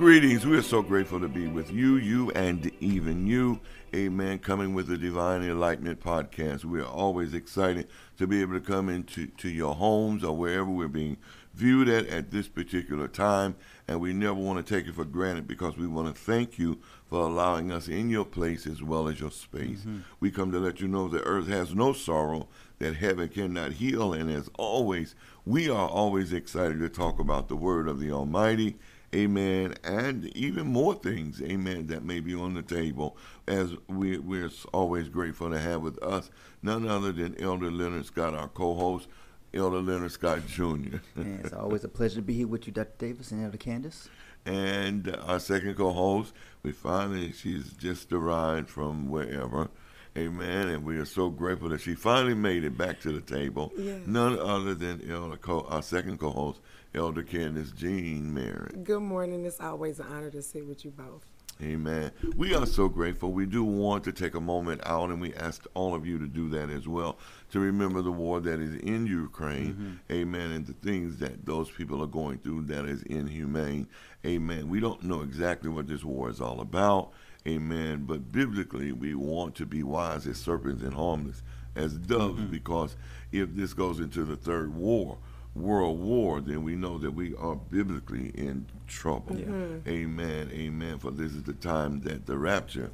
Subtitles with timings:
[0.00, 0.46] Greetings.
[0.46, 3.60] We are so grateful to be with you, you, and even you.
[3.94, 4.38] Amen.
[4.38, 6.64] Coming with the Divine Enlightenment podcast.
[6.64, 7.86] We are always excited
[8.16, 11.18] to be able to come into to your homes or wherever we're being
[11.52, 13.56] viewed at at this particular time.
[13.86, 16.80] And we never want to take it for granted because we want to thank you
[17.06, 19.80] for allowing us in your place as well as your space.
[19.80, 19.98] Mm-hmm.
[20.18, 22.48] We come to let you know that earth has no sorrow,
[22.78, 24.14] that heaven cannot heal.
[24.14, 25.14] And as always,
[25.44, 28.78] we are always excited to talk about the word of the Almighty
[29.14, 34.50] amen, and even more things, amen, that may be on the table, as we, we're
[34.72, 36.30] always grateful to have with us
[36.62, 39.08] none other than Elder Leonard Scott, our co host,
[39.52, 40.98] Elder Leonard Scott Jr.
[41.16, 42.92] it's always a pleasure to be here with you, Dr.
[42.98, 44.08] Davis and Elder Candace.
[44.46, 46.32] And our second co host,
[46.62, 49.68] we finally, she's just arrived from wherever.
[50.16, 50.68] Amen.
[50.68, 53.72] And we are so grateful that she finally made it back to the table.
[53.76, 54.00] Yes.
[54.06, 56.60] None other than Elder, co- our second co host,
[56.94, 58.72] Elder Candace Jean Mary.
[58.82, 59.44] Good morning.
[59.44, 61.24] It's always an honor to sit with you both.
[61.62, 62.10] Amen.
[62.36, 63.32] We are so grateful.
[63.32, 66.26] We do want to take a moment out, and we ask all of you to
[66.26, 67.18] do that as well,
[67.52, 70.00] to remember the war that is in Ukraine.
[70.08, 70.12] Mm-hmm.
[70.12, 70.50] Amen.
[70.52, 73.86] And the things that those people are going through that is inhumane.
[74.24, 74.68] Amen.
[74.68, 77.12] We don't know exactly what this war is all about.
[77.46, 78.04] Amen.
[78.04, 81.42] But biblically, we want to be wise as serpents and harmless
[81.76, 82.50] as doves, mm-hmm.
[82.50, 82.96] because
[83.32, 85.18] if this goes into the third war,
[85.54, 89.36] world war, then we know that we are biblically in trouble.
[89.36, 89.88] Mm-hmm.
[89.88, 90.50] Amen.
[90.52, 90.98] Amen.
[90.98, 92.90] For this is the time that the rapture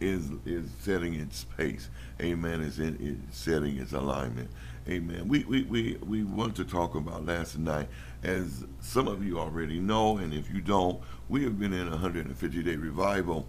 [0.00, 1.88] is is setting its pace.
[2.20, 2.60] Amen.
[2.60, 4.50] Is in is setting its alignment.
[4.88, 5.26] Amen.
[5.26, 7.88] We, we, we, we want to talk about last night,
[8.22, 11.00] as some of you already know, and if you don't,
[11.30, 13.46] we have been in a 150 day revival.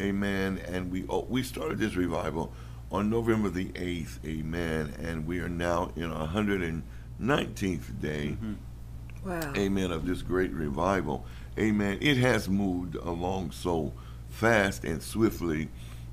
[0.00, 0.60] Amen.
[0.66, 2.52] And we oh, we started this revival
[2.90, 4.24] on November the 8th.
[4.24, 4.92] Amen.
[5.00, 6.82] And we are now in a 100 and
[7.20, 9.28] 19th day, mm-hmm.
[9.28, 9.52] wow.
[9.56, 11.24] amen, of this great revival.
[11.58, 11.98] Amen.
[12.00, 13.92] It has moved along so
[14.28, 15.68] fast and swiftly.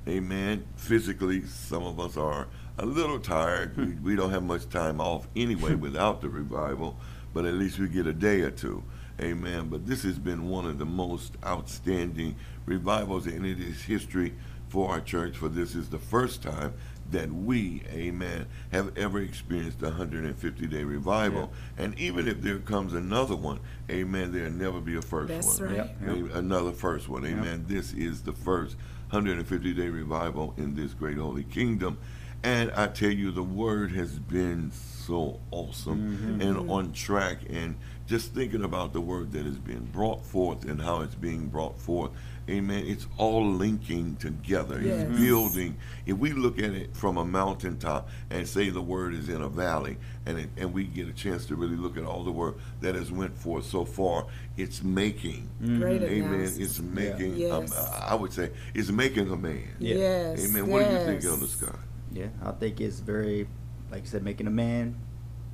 [0.08, 0.64] Amen.
[0.76, 2.46] Physically, some of us are
[2.78, 3.76] a little tired.
[3.76, 6.96] we, we don't have much time off anyway without the revival,
[7.34, 8.82] but at least we get a day or two.
[9.20, 9.68] Amen.
[9.68, 14.34] But this has been one of the most outstanding revivals in its history
[14.68, 16.72] for our church, for this is the first time
[17.12, 21.52] that we, amen, have ever experienced a 150 day revival.
[21.78, 21.84] Yeah.
[21.84, 25.76] And even if there comes another one, amen, there'll never be a first That's one.
[25.76, 25.90] Right.
[26.04, 26.34] Yep.
[26.34, 27.66] Another first one, amen.
[27.66, 27.68] Yep.
[27.68, 28.76] This is the first
[29.10, 31.98] 150 day revival in this great holy kingdom.
[32.44, 36.40] And I tell you, the word has been so awesome mm-hmm.
[36.40, 37.38] and on track.
[37.48, 37.76] And
[38.06, 41.78] just thinking about the word that has been brought forth and how it's being brought
[41.78, 42.10] forth
[42.48, 42.84] Amen.
[42.86, 44.80] It's all linking together.
[44.80, 45.02] Yes.
[45.02, 45.76] It's building.
[46.06, 49.48] If we look at it from a mountaintop and say the word is in a
[49.48, 52.58] valley, and it, and we get a chance to really look at all the work
[52.80, 54.26] that has went forth so far,
[54.56, 55.48] it's making.
[55.62, 55.82] Mm-hmm.
[55.84, 56.40] Amen.
[56.40, 57.36] It's making.
[57.36, 57.50] Yeah.
[57.50, 57.92] Um, yes.
[58.00, 59.68] I would say it's making a man.
[59.78, 59.94] Yeah.
[59.94, 60.44] Yes.
[60.44, 60.66] Amen.
[60.68, 61.78] What do you think, Elder Scott?
[62.12, 63.48] Yeah, I think it's very,
[63.90, 64.96] like you said, making a man.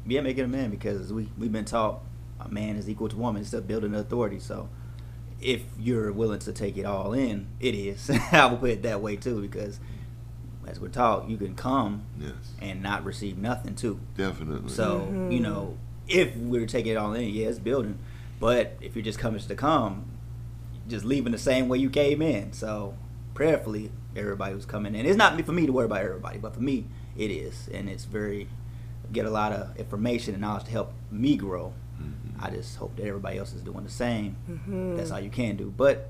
[0.06, 2.00] Yeah, making a man because we we've been taught
[2.40, 3.42] a man is equal to woman.
[3.42, 4.38] It's building authority.
[4.38, 4.68] So
[5.40, 8.10] if you're willing to take it all in, it is.
[8.32, 9.80] I will put it that way too, because
[10.66, 12.32] as we're taught, you can come yes.
[12.60, 14.00] and not receive nothing too.
[14.16, 14.70] Definitely.
[14.70, 15.32] So mm-hmm.
[15.32, 15.76] you know,
[16.06, 17.98] if we're taking it all in, yeah, it's building.
[18.40, 20.06] But if you're just coming to come,
[20.88, 22.52] just leaving the same way you came in.
[22.52, 22.96] So
[23.34, 26.60] prayerfully, everybody who's coming in, it's not for me to worry about everybody, but for
[26.60, 26.86] me,
[27.16, 28.48] it is, and it's very
[29.12, 32.44] get a lot of information and knowledge to help me grow Mm-hmm.
[32.44, 34.36] I just hope that everybody else is doing the same.
[34.50, 34.96] Mm-hmm.
[34.96, 35.72] That's all you can do.
[35.76, 36.08] But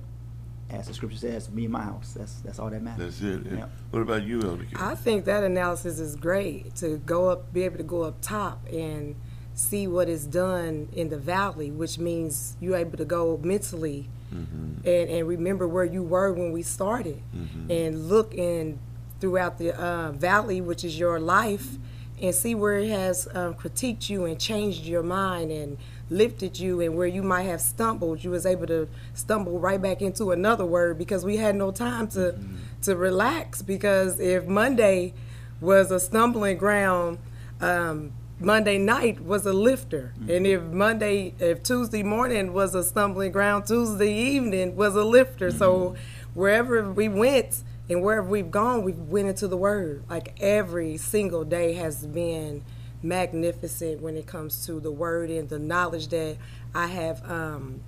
[0.70, 2.14] as the scripture says, me and my house.
[2.16, 3.20] That's that's all that matters.
[3.20, 3.53] That's it.
[3.53, 3.66] Yeah.
[3.91, 4.66] What about you, Elder?
[4.76, 8.66] I think that analysis is great to go up, be able to go up top
[8.70, 9.16] and
[9.54, 14.86] see what is done in the valley, which means you're able to go mentally mm-hmm.
[14.88, 17.70] and, and remember where you were when we started, mm-hmm.
[17.70, 18.78] and look in
[19.20, 21.78] throughout the uh, valley, which is your life
[22.20, 25.78] and see where it has um, critiqued you and changed your mind and
[26.10, 30.00] lifted you and where you might have stumbled you was able to stumble right back
[30.00, 32.56] into another word because we had no time to mm-hmm.
[32.81, 35.12] to relax because if monday
[35.60, 37.19] was a stumbling ground
[37.60, 40.31] um, monday night was a lifter mm-hmm.
[40.31, 45.49] and if monday if tuesday morning was a stumbling ground tuesday evening was a lifter
[45.49, 45.58] mm-hmm.
[45.58, 45.96] so
[46.35, 50.05] wherever we went and wherever we've gone, we've went into the Word.
[50.08, 52.62] Like every single day has been
[53.02, 56.37] magnificent when it comes to the Word and the knowledge that
[56.75, 57.81] I have um,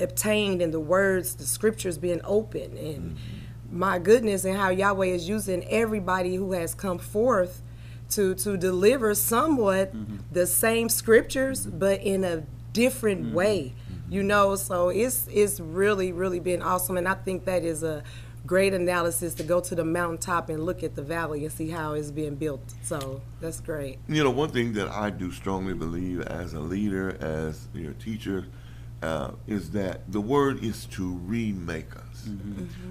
[0.00, 3.78] obtained in the words, the Scriptures being open, and mm-hmm.
[3.78, 7.62] my goodness, and how Yahweh is using everybody who has come forth
[8.10, 10.16] to to deliver somewhat mm-hmm.
[10.32, 11.78] the same Scriptures, mm-hmm.
[11.78, 13.34] but in a different mm-hmm.
[13.34, 13.74] way
[14.10, 18.02] You know, so it's it's really really been awesome, and I think that is a
[18.44, 21.92] great analysis to go to the mountaintop and look at the valley and see how
[21.92, 22.74] it's being built.
[22.82, 23.98] So that's great.
[24.08, 28.46] You know, one thing that I do strongly believe as a leader, as your teacher,
[29.00, 32.28] uh, is that the word is to remake us.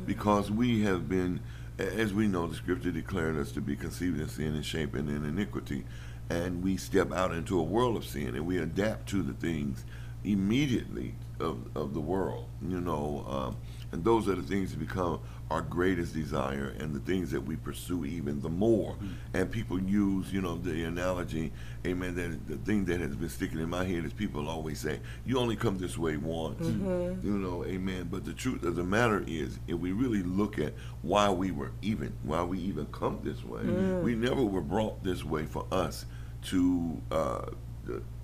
[0.06, 1.42] Because we have been,
[1.80, 5.24] as we know, the scripture declared us to be conceived in sin and shaping in
[5.24, 5.86] iniquity.
[6.30, 9.86] And we step out into a world of sin and we adapt to the things
[10.24, 13.26] immediately of, of the world, you know.
[13.28, 13.58] Um,
[13.92, 15.20] and those are the things that become
[15.50, 18.94] our greatest desire and the things that we pursue even the more.
[18.94, 19.08] Mm-hmm.
[19.34, 21.52] And people use, you know, the analogy,
[21.88, 25.00] amen, that the thing that has been sticking in my head is people always say,
[25.26, 26.88] you only come this way once, mm-hmm.
[26.88, 27.28] Mm-hmm.
[27.28, 28.10] you know, amen.
[28.12, 31.72] But the truth of the matter is, if we really look at why we were
[31.82, 36.06] even, why we even come this way, we never were brought this way for us
[36.42, 37.46] to uh,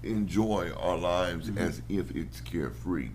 [0.04, 3.10] enjoy our lives as if it's carefree.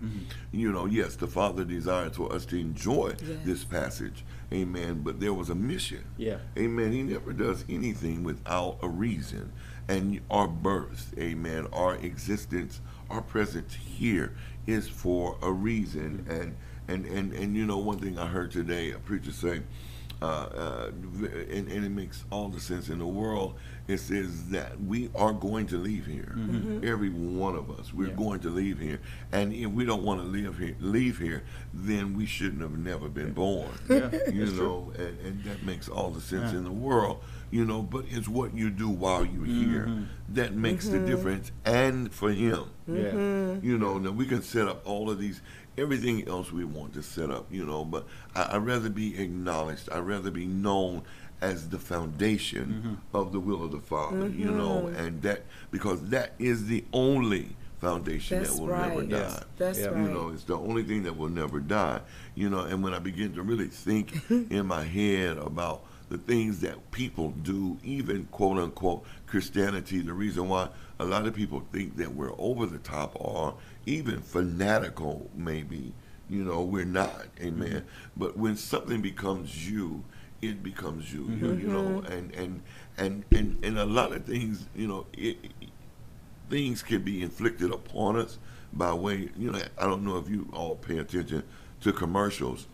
[0.51, 3.37] You know, yes, the Father desires for us to enjoy Yes.
[3.45, 6.03] this passage, amen, but there was a mission.
[6.17, 6.37] Yeah.
[6.57, 6.91] Amen.
[6.91, 9.51] He never does anything without a reason.
[9.87, 14.35] And our birth, amen, our existence, our presence here
[14.67, 16.25] is for a reason.
[16.29, 16.55] And
[16.87, 19.61] and and, and you know, one thing I heard today, a preacher say,
[20.21, 20.91] uh, uh,
[21.49, 23.55] and, and it makes all the sense in the world.
[23.91, 26.33] It says that we are going to leave here.
[26.37, 26.55] Mm-hmm.
[26.55, 26.87] Mm-hmm.
[26.87, 28.13] Every one of us, we're Yeah.
[28.13, 29.01] going to leave here.
[29.33, 31.43] And if we don't want to live here, leave here,
[31.73, 33.71] then we shouldn't have never been born.
[33.89, 37.21] you know, and, and that makes all the sense in the world.
[37.49, 39.71] You know, but it's what you do while you're mm-hmm.
[39.71, 42.69] here that makes the difference, and for him.
[42.87, 43.11] Yeah.
[43.61, 45.41] You know, now we can set up all of these,
[45.77, 49.89] everything else we want to set up, you know, but I, I'd rather be acknowledged.
[49.89, 51.03] I'd rather be known
[51.41, 53.17] as the foundation mm-hmm.
[53.17, 54.95] of the will of the Father, you know, mm-hmm.
[54.95, 59.09] and that, because that is the only foundation That's that will never right.
[59.09, 59.17] die.
[59.17, 59.43] Yes.
[59.57, 59.85] That's Yeah.
[59.87, 59.97] right.
[59.97, 62.01] You know, it's the only thing that will never die.
[62.35, 66.59] You know, and when I begin to really think in my head about the things
[66.59, 71.97] that people do, even quote unquote Christianity, the reason why a lot of people think
[71.97, 73.55] that we're over the top or
[73.87, 75.93] even fanatical, maybe,
[76.29, 77.25] you know, we're not.
[77.41, 77.69] Amen.
[77.69, 77.85] Mm-hmm.
[78.15, 80.03] But when something becomes you,
[80.41, 81.71] it becomes you, you, you mm-hmm.
[81.71, 82.61] know, and, and,
[82.97, 85.37] and, and, and a lot of things, you know, it,
[86.49, 88.37] things can be inflicted upon us
[88.73, 91.43] by way, you know, I don't know if you all pay attention
[91.81, 92.67] to commercials,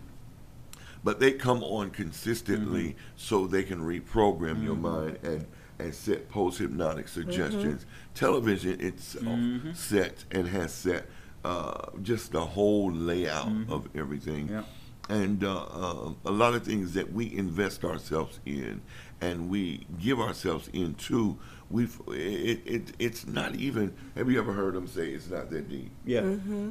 [1.03, 2.99] but they come on consistently mm-hmm.
[3.15, 4.81] so they can reprogram your mm-hmm.
[4.81, 5.45] mind and,
[5.79, 7.85] and set post hypnotic suggestions.
[8.13, 11.05] Television itself uh, sets and has set
[11.43, 14.49] uh, just the whole layout of everything.
[14.49, 14.63] Yeah.
[15.09, 18.81] And uh, uh, a lot of things that we invest ourselves in
[19.21, 21.37] and we give ourselves into
[21.69, 25.69] we it, it it's not even have you ever heard them say it's not that
[25.69, 25.91] deep?
[26.05, 26.21] Yeah.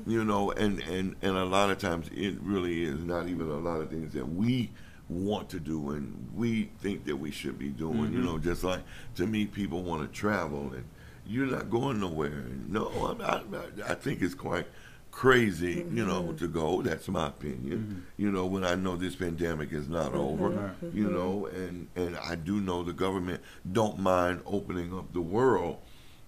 [0.07, 3.59] you know and and and a lot of times it really is not even a
[3.59, 4.71] lot of things that we
[5.09, 8.81] want to do and we think that we should be doing you know just like
[9.15, 10.85] to me people want to travel and
[11.29, 12.45] you're not going nowhere.
[12.69, 13.21] No I'm,
[13.53, 14.67] I, I think it's quite
[15.17, 16.37] crazy you know mm-hmm.
[16.37, 17.79] to go that's my opinion.
[17.79, 18.23] Mm-hmm.
[18.23, 20.43] You know when i know this pandemic is not mm-hmm.
[20.45, 23.41] over you know and and i do know the government
[23.73, 25.79] don't mind opening up the world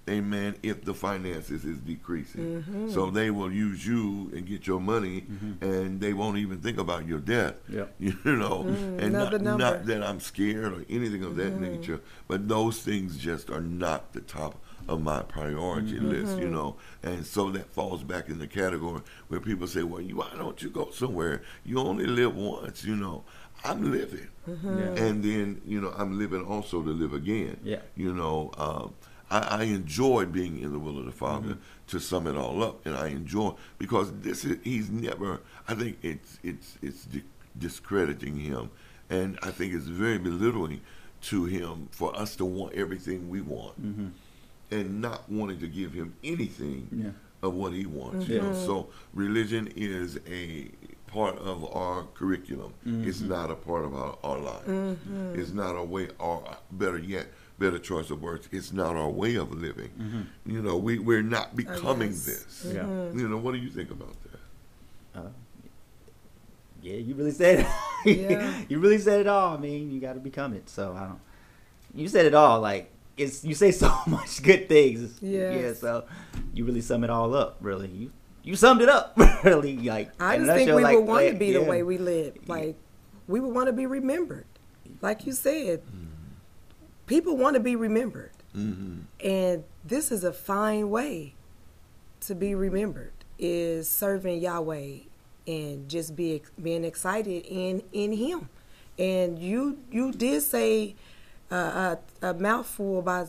[0.09, 2.89] amen if the finances is decreasing.
[2.91, 5.27] So they will use you and get your money
[5.61, 7.95] and they won't even think about your death Yep.
[7.99, 12.49] you know mm, and not, not that i'm scared or anything of that nature but
[12.49, 14.55] those things just are not the top
[14.89, 16.11] of my priority mm-hmm.
[16.11, 16.77] list you know?
[17.03, 20.61] And so that falls back in the category where people say well you why don't
[20.63, 21.43] you go somewhere?
[21.65, 23.25] You only live once you know?
[23.65, 24.29] I'm living.
[24.49, 24.79] Mm-hmm.
[24.79, 25.05] Yeah.
[25.05, 27.81] and then you know i'm living also to live again Yeah.
[27.97, 28.51] you know?
[28.57, 28.95] Um,
[29.31, 31.89] I, I enjoy being in the will of the father mm-hmm.
[31.89, 35.99] to sum it all up and i enjoy because this is he's never i think
[36.03, 37.25] it's it's it's di-
[37.59, 38.71] discrediting him
[39.11, 40.81] and i think it's very belittling
[41.21, 43.75] to him for us to want everything we want
[44.71, 47.11] and not wanting to give him anything Yeah.
[47.43, 48.29] of what he wants.
[48.29, 48.67] You know, mm-hmm.
[48.67, 50.71] so religion is a
[51.07, 52.75] part of our curriculum.
[52.85, 53.29] It's mm-hmm.
[53.31, 54.67] not a part of our, our life.
[54.67, 55.41] Mm-hmm.
[55.41, 59.35] It's not a way, or better yet, better choice of words, it's not our way
[59.35, 59.91] of living.
[60.47, 62.25] You know, we, we're not oh, becoming yes.
[62.25, 62.73] this.
[62.75, 62.87] Yeah.
[63.13, 65.21] You know, what do you think about that?
[65.21, 65.29] Uh,
[66.83, 67.67] yeah, you really said it.
[68.31, 68.63] Yeah.
[68.69, 69.57] you really said it all.
[69.57, 70.69] I mean, you got to become it.
[70.69, 71.21] So I don't.
[71.95, 72.61] You said it all.
[72.61, 75.19] Like it's you say so much good things.
[75.21, 75.53] Yeah.
[75.53, 75.81] Yes.
[75.81, 76.05] So
[76.55, 77.57] you really sum it all up.
[77.61, 79.17] Really, you you summed it up.
[79.45, 82.37] really, like I just think we like, would want to be the way we live.
[82.47, 82.77] Like
[83.27, 84.47] we would want to be remembered.
[85.03, 85.83] Like you said,
[87.07, 89.01] people want to be remembered, Mm-hmm.
[89.25, 91.35] and this is a fine way
[92.21, 93.13] to be remembered.
[93.39, 94.97] is serving Yahweh
[95.47, 98.49] and just be being excited in in Him.
[98.99, 100.97] And you you did say
[101.51, 103.27] uh, a, a mouthful by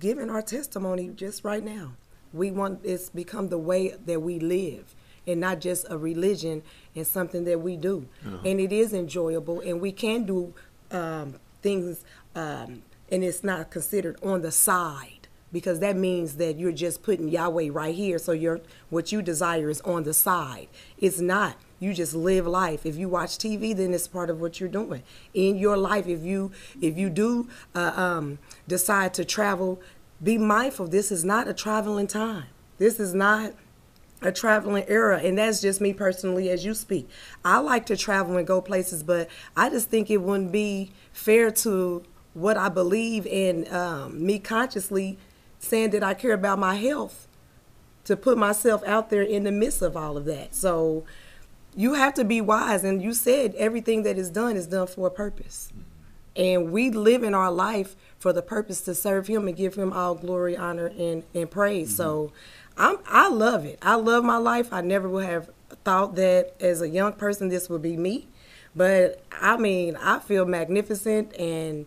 [0.00, 1.92] giving our testimony just right now.
[2.32, 4.94] We want it's become the way that we live
[5.26, 6.62] and not just a religion
[6.94, 8.08] and something that we do.
[8.24, 8.50] Yeah.
[8.50, 10.54] And it is enjoyable and we can do
[10.90, 16.72] um, things um, and it's not considered on the side because that means that you're
[16.72, 18.60] just putting Yahweh right here so your
[18.90, 20.68] what you desire is on the side.
[20.98, 21.56] It's not.
[21.80, 22.84] You just live life.
[22.84, 26.06] If you watch TV, then it's part of what you're doing in your life.
[26.06, 29.80] If you if you do uh, um, decide to travel,
[30.22, 30.88] be mindful.
[30.88, 32.46] This is not a traveling time.
[32.78, 33.52] This is not
[34.20, 37.08] a traveling era and that's just me personally as you speak
[37.44, 41.52] i like to travel and go places but i just think it wouldn't be fair
[41.52, 42.02] to
[42.34, 45.16] what i believe in um, me consciously
[45.60, 47.28] saying that i care about my health
[48.02, 51.04] to put myself out there in the midst of all of that so
[51.78, 55.06] you have to be wise and you said everything that is done is done for
[55.06, 55.72] a purpose
[56.36, 59.92] and we live in our life for the purpose to serve him and give him
[59.92, 62.32] all glory honor and, and praise so
[62.78, 63.78] I'm, I love it.
[63.82, 64.72] I love my life.
[64.72, 65.50] I never would have
[65.84, 68.28] thought that as a young person this would be me.
[68.74, 71.86] But I mean, I feel magnificent and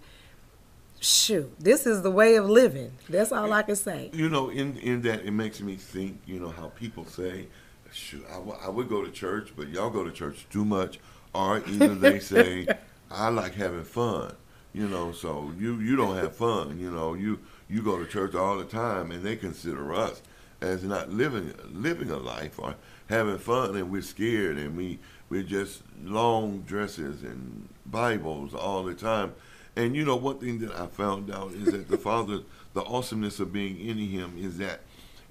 [0.99, 2.91] shoot, this is the way of living.
[3.09, 4.09] That's all I can say.
[4.13, 6.19] You know, in in that it makes me think.
[6.25, 7.47] You know how people say,
[7.91, 10.99] "Shoot, I, w- I would go to church, but y'all go to church too much,"
[11.33, 12.67] or either they say,
[13.11, 14.35] "I like having fun."
[14.73, 16.79] You know, so you you don't have fun.
[16.79, 20.21] You know, you you go to church all the time, and they consider us
[20.61, 22.75] as not living living a life or
[23.07, 28.93] having fun, and we're scared, and we we're just long dresses and Bibles all the
[28.93, 29.33] time.
[29.75, 32.41] And you know, one thing that I found out is that the Father,
[32.73, 34.81] the awesomeness of being in Him is that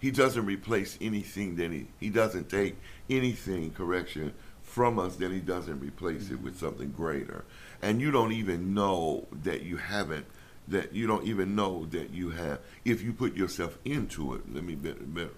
[0.01, 2.77] He doesn't replace anything that He He doesn't take
[3.09, 7.45] anything correction from us that He doesn't replace it with something greater.
[7.83, 10.27] And you don't even know that you haven't
[10.69, 14.63] that you don't even know that you have if you put yourself into it let
[14.63, 14.77] me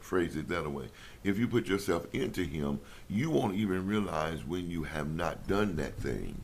[0.00, 0.88] phrase it that way.
[1.24, 5.76] If you put yourself into him you won't even realize when you have not done
[5.76, 6.40] that thing.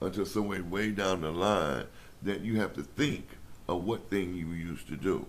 [0.00, 1.86] Until somewhere way down the line
[2.22, 3.26] that you have to think
[3.68, 5.26] of what thing you used to do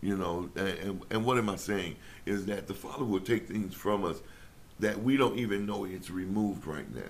[0.00, 1.96] you know and, and, and what am i saying?
[2.26, 4.20] Is that the father will take things from us
[4.80, 7.02] that we don't even know it's removed right now.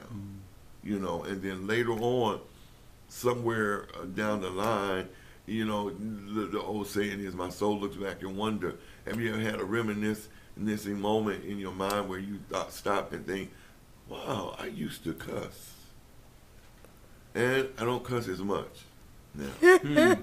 [0.82, 2.40] You know and then later on
[3.08, 5.08] somewhere uh, down the line,
[5.46, 8.74] you know, the, the old saying is, "My soul looks back and wonder."
[9.06, 13.26] Have you ever had a reminiscing moment in your mind where you thought, stop and
[13.26, 13.50] think,
[14.08, 15.72] "Wow, I used to cuss,
[17.34, 18.84] and I don't cuss as much
[19.34, 20.16] now."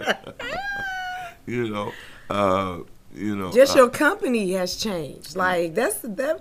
[1.46, 1.92] you know,
[2.30, 2.78] uh,
[3.14, 5.36] you know, Just I- your company has changed.
[5.36, 6.40] Like that's that.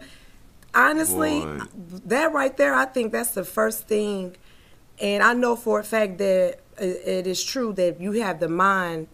[0.74, 1.60] Honestly, Boy.
[2.06, 4.36] that right there, I think that's the first thing.
[5.00, 9.08] And I know for a fact that it is true that you have the mind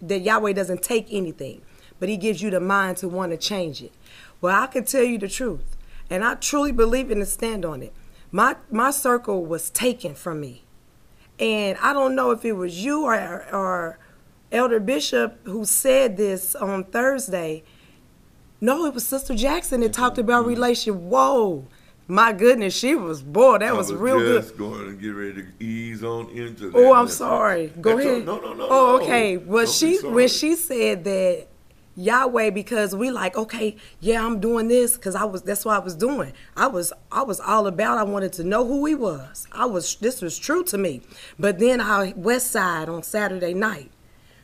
[0.00, 1.62] that Yahweh doesn't take anything,
[1.98, 3.92] but He gives you the mind to want to change it.
[4.40, 5.76] Well, I can tell you the truth,
[6.08, 7.92] and I truly believe in and stand on it.
[8.30, 10.62] My my circle was taken from me,
[11.38, 13.14] and I don't know if it was you or
[13.52, 13.98] or
[14.52, 17.62] Elder Bishop who said this on Thursday.
[18.60, 20.50] No, it was Sister Jackson that talked about mm-hmm.
[20.50, 21.00] relationship.
[21.00, 21.66] Whoa,
[22.10, 24.42] my goodness, she was boy, that I was, real good.
[24.42, 26.76] just going to get ready to ease on into that.
[26.76, 27.68] Oh, I'm sorry.
[27.80, 28.26] Go That's ahead.
[28.26, 28.66] No, no, no.
[28.68, 29.04] Oh, no.
[29.04, 29.36] okay.
[29.36, 31.46] Well, Don't she when she said that
[31.96, 35.78] Yahweh because we like okay, yeah, I'm doing this because I was that's what I
[35.78, 36.32] was doing.
[36.56, 37.98] I was I was all about.
[37.98, 39.46] I wanted to know who he was.
[39.52, 41.02] I was this was true to me.
[41.38, 43.90] But then I West Side on Saturday night.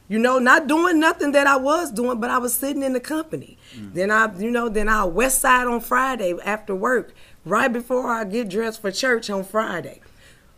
[0.09, 3.01] You know, not doing nothing that I was doing, but I was sitting in the
[3.01, 3.59] company.
[3.75, 3.95] Mm.
[3.95, 7.13] Then I, you know, then I West Side on Friday after work,
[7.45, 10.01] right before I get dressed for church on Friday.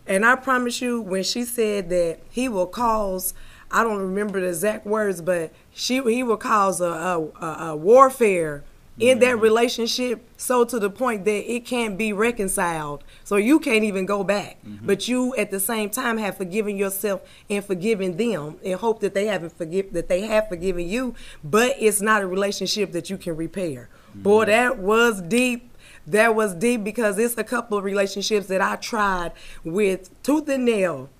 [0.06, 3.34] And I promise you, when she said that he will cause,
[3.70, 7.76] I don't remember the exact words, but she he will cause a, a, a, a
[7.76, 8.64] warfare
[8.98, 13.04] in that relationship, so to the point that it can't be reconciled.
[13.24, 14.58] So you can't even go back.
[14.66, 14.86] Mm-hmm.
[14.86, 19.14] But you, at the same time, have forgiven yourself and forgiven them, and hope that
[19.14, 21.14] they haven't forgive that they have forgiven you.
[21.44, 23.88] But it's not a relationship that you can repair.
[24.10, 24.22] Mm-hmm.
[24.22, 25.70] Boy, that was deep.
[26.06, 30.64] That was deep because it's a couple of relationships that I tried with tooth and
[30.64, 31.10] nail.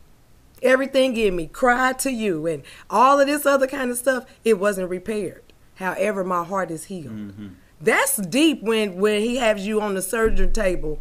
[0.63, 4.25] Everything in me cried to you and all of this other kind of stuff.
[4.45, 5.43] It wasn't repaired.
[5.75, 7.15] However, my heart is healed.
[7.15, 7.49] Mm-hmm.
[7.81, 10.99] That's deep when when he has you on the surgery table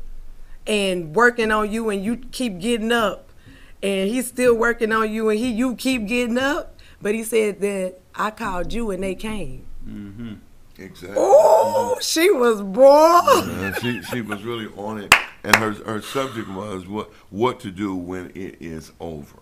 [0.66, 3.32] and working on you and you keep getting up
[3.82, 6.76] and he's still working on you and he you keep getting up.
[7.02, 9.66] But he said that I called you and they came.
[9.88, 10.34] mm-hmm.
[10.80, 11.18] Exactly.
[11.18, 12.86] Oh, she was boy.
[13.24, 15.12] Uh, she she was really on it,
[15.44, 19.36] and her her subject was what what to do when it is over.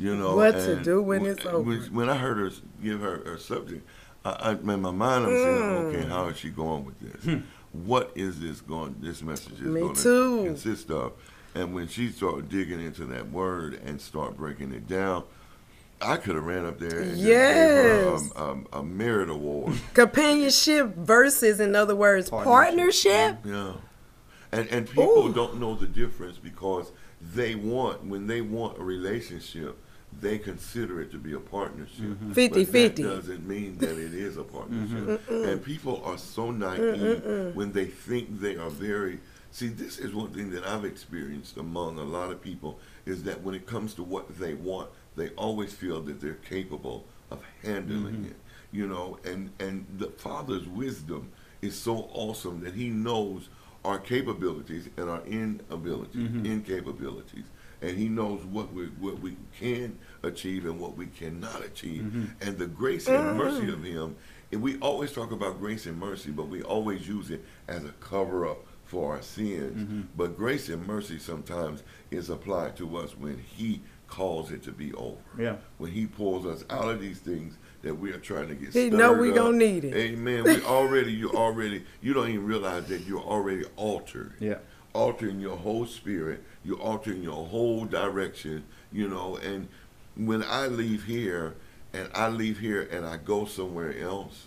[0.00, 1.60] You know What to do when it's over.
[1.60, 2.50] When, when I heard her
[2.82, 3.86] give her her subject,
[4.24, 5.94] I, I in my mind I'm saying, Mm.
[5.94, 7.40] okay, how is she going with this?
[7.72, 8.96] What is this going?
[9.00, 10.38] This message is Me going too.
[10.38, 11.12] to consist of.
[11.54, 15.24] And when she started digging into that word and start breaking it down,
[16.02, 18.22] I could have ran up there and just Yes.
[18.22, 19.74] gave her um, a, a merit award.
[19.94, 23.38] Companionship versus, in other words, partnership.
[23.44, 23.72] Yeah.
[24.52, 25.32] And and people Ooh.
[25.32, 29.78] don't know the difference because they want when they want a relationship,
[30.20, 32.04] they consider it to be a partnership.
[32.04, 32.32] Mm-hmm.
[32.32, 32.72] But 50-50.
[32.72, 35.26] That doesn't mean that it is a partnership.
[35.26, 35.48] Mm-hmm.
[35.48, 39.20] And people are so naive when they think they are very
[39.52, 43.42] See, this is one thing that I've experienced among a lot of people is that
[43.42, 48.14] when it comes to what they want, they always feel that they're capable of handling
[48.14, 48.26] mm-hmm.
[48.26, 48.36] it.
[48.72, 53.48] You know, and and the Father's wisdom is so awesome that He knows
[53.84, 56.44] our capabilities and our inabilities, mm-hmm.
[56.44, 57.44] incapabilities,
[57.82, 62.02] and He knows what we what we can achieve and what we cannot achieve.
[62.02, 62.24] Mm-hmm.
[62.40, 63.36] And the grace and mm.
[63.36, 64.16] mercy of Him,
[64.52, 67.92] and we always talk about grace and mercy, but we always use it as a
[68.00, 69.78] cover up for our sins.
[69.78, 70.00] Mm-hmm.
[70.16, 74.92] But grace and mercy sometimes is applied to us when He calls it to be
[74.94, 75.16] over.
[75.38, 75.56] Yeah.
[75.78, 78.72] When He pulls us out of these things that we are trying to get.
[78.72, 79.94] He know we stirred gonna need it.
[79.94, 80.44] Amen.
[80.44, 84.34] We already, you already, you don't even realize that you're already altered.
[84.38, 84.58] Yeah.
[84.92, 86.42] Altering your whole spirit.
[86.64, 88.64] You're altering your whole direction.
[88.92, 89.68] You know, and
[90.16, 91.56] when I leave here,
[91.92, 94.46] and I leave here and I go somewhere else,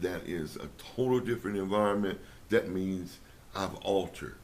[0.00, 2.20] that is a total different environment.
[2.50, 3.18] That means
[3.54, 4.36] I've altered.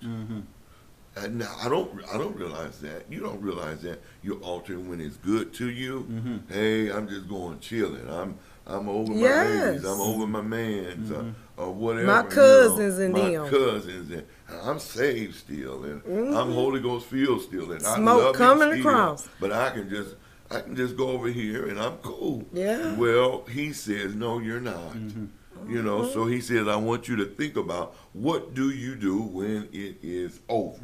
[1.16, 3.10] And now I don't I don't realize that.
[3.10, 6.06] You don't realize that you're altering when it's good to you.
[6.08, 6.52] Mm-hmm.
[6.52, 8.08] Hey, I'm just going chilling.
[8.08, 9.84] I'm I'm over my babies.
[9.84, 11.30] I'm over my mans uh, mm-hmm.
[11.60, 12.06] Or whatever.
[12.06, 12.28] My you know.
[12.30, 13.48] cousins and my them.
[13.50, 14.26] cousins and
[14.62, 16.52] I'm saved still and I'm mm-hmm.
[16.52, 18.02] Holy Ghost filled still and I Mm-hmm.
[18.02, 18.80] Smoke love coming still.
[18.80, 19.28] across.
[19.38, 20.16] But I can just
[20.50, 22.44] I can just go over here and I'm cool.
[22.52, 22.94] Yeah.
[22.96, 24.92] Well, he says no, you're not.
[24.94, 25.26] Mm-hmm.
[25.68, 26.12] You know, mm-hmm.
[26.14, 29.96] so he says, I want you to think about what do you do when it
[30.02, 30.78] is over,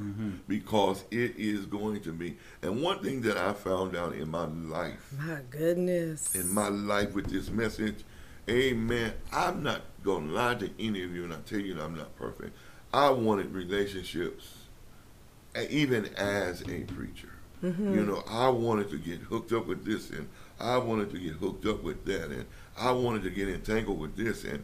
[0.47, 2.37] because it is going to be.
[2.61, 6.35] And one thing that I found out in my life, My goodness.
[6.35, 8.05] in my life with this message,
[8.49, 9.13] amen.
[9.33, 12.15] I'm not going to lie to any of you, and I tell you I'm not
[12.17, 12.57] perfect.
[12.93, 14.55] I wanted relationships,
[15.71, 17.33] even as a preacher.
[17.63, 17.95] Mm-hmm.
[17.95, 20.29] You know, I wanted to get hooked up with this, and
[20.61, 22.47] I wanted to get hooked up with that, and
[22.79, 24.63] I wanted to get entangled with this, and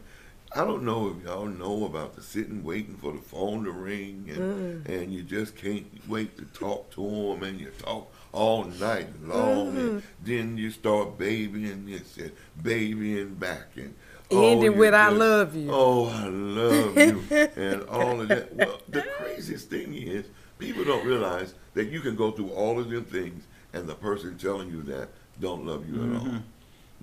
[0.55, 4.29] I don't know if y'all know about the sitting waiting for the phone to ring,
[4.29, 9.07] and and you just can't wait to talk to them, and you talk all night
[9.23, 9.99] long, and mm-hmm.
[10.23, 13.93] then you start babying this and babying back, and
[14.31, 18.55] Ending you with, "I love you." Oh, I love you, and all of that.
[18.55, 20.25] Well, the craziest thing is
[20.57, 23.43] people don't realize that you can go through all of them things,
[23.73, 26.27] and the person telling you that don't love you at all.
[26.27, 26.37] Mm-hmm.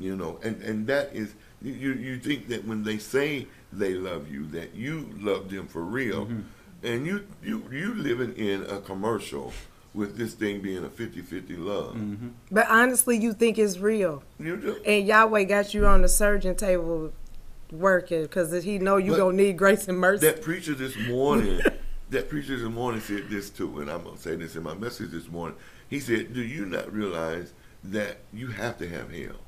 [0.02, 3.94] You know, and and that is you you you think that when they say they
[3.94, 6.40] love you, that you love them for real, mm-hmm.
[6.82, 9.52] and you you you living in a commercial
[9.92, 11.94] with this thing being a 50-50 love.
[11.94, 12.28] Mm-hmm.
[12.50, 14.22] But honestly, you think it's real.
[14.38, 17.12] You just And Yahweh got you on the surgeon table
[17.72, 20.26] working because he know you But going to need grace and mercy.
[20.26, 21.60] That preacher this morning,
[22.10, 25.10] that preacher this morning said this too, and I'm gonna say this in my message
[25.10, 25.56] this morning.
[25.88, 27.52] He said, "Do you not realize
[27.84, 29.40] that you have to have hell?"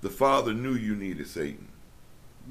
[0.00, 1.68] The Father knew you needed Satan,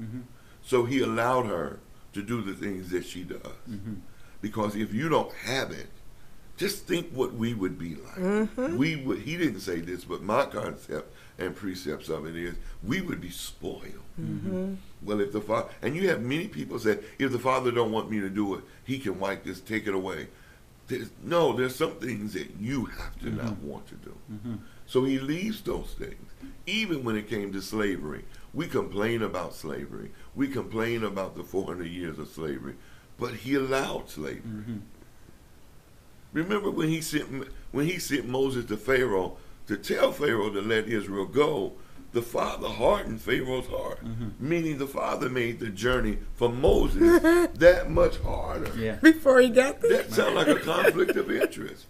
[0.00, 0.20] mm-hmm.
[0.62, 1.80] so He allowed her
[2.12, 3.40] to do the things that she does.
[3.68, 3.94] Mm-hmm.
[4.40, 5.88] Because if you don't have it,
[6.60, 8.16] just think what we would be like.
[8.16, 8.76] Mm-hmm.
[8.76, 9.20] We would.
[9.20, 13.30] He didn't say this, but my concept and precepts of it is we would be
[13.30, 14.04] spoiled.
[14.20, 14.74] Mm-hmm.
[15.02, 18.10] Well, if the father and you have many people say, if the father don't want
[18.10, 20.28] me to do it, he can wipe this, take it away.
[20.86, 23.66] There's, no, there's some things that you have to not mm-hmm.
[23.66, 24.14] want to do.
[24.86, 26.30] So he leaves those things.
[26.66, 30.10] Even when it came to slavery, we complain about slavery.
[30.34, 32.74] We complain about the 400 years of slavery,
[33.18, 34.42] but he allowed slavery.
[36.32, 40.88] Remember when he sent when he sent Moses to Pharaoh to tell Pharaoh to let
[40.88, 41.74] Israel go,
[42.12, 44.28] the father hardened Pharaoh's heart, mm-hmm.
[44.40, 47.20] meaning the father made the journey for Moses
[47.54, 48.72] that much harder.
[48.76, 48.96] Yeah.
[48.96, 49.98] Before he got there.
[49.98, 51.86] That sounds like a conflict of interest.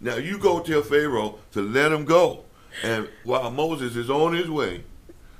[0.00, 2.44] Now you go tell Pharaoh to let him go,
[2.82, 4.84] and while Moses is on his way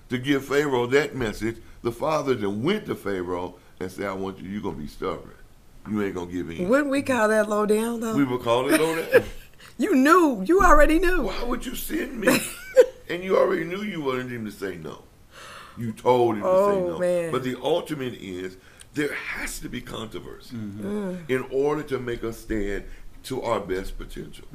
[0.08, 4.38] to give Pharaoh that message, the father then went to Pharaoh and said, "I want
[4.38, 4.48] you.
[4.48, 5.33] You're gonna be stubborn.
[5.90, 8.16] You ain't gonna give in." Wouldn't we call that low down though?
[8.16, 9.24] We would call it low down.
[9.78, 10.42] you knew.
[10.46, 11.24] You already knew.
[11.24, 12.38] Why would you send me?
[13.08, 15.02] and you already knew you wanted him to say no.
[15.76, 16.98] You told him to say Oh, no.
[16.98, 17.32] man.
[17.32, 18.56] But the ultimate is
[18.94, 21.28] there has to be controversy Mm.
[21.28, 22.84] in order to make us stand
[23.24, 24.46] to our best potential.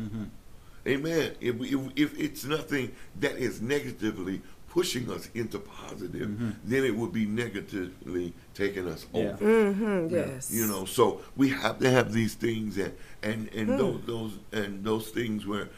[0.87, 1.33] Amen.
[1.41, 6.29] If, we, if, if it's nothing that is negatively pushing us into positive,
[6.63, 9.19] then it would be negatively taking us Yeah.
[9.34, 9.45] over.
[9.45, 10.51] Mm-hmm, yes.
[10.51, 14.84] You know, so we have to have these things and and and those those and
[14.84, 15.69] those things where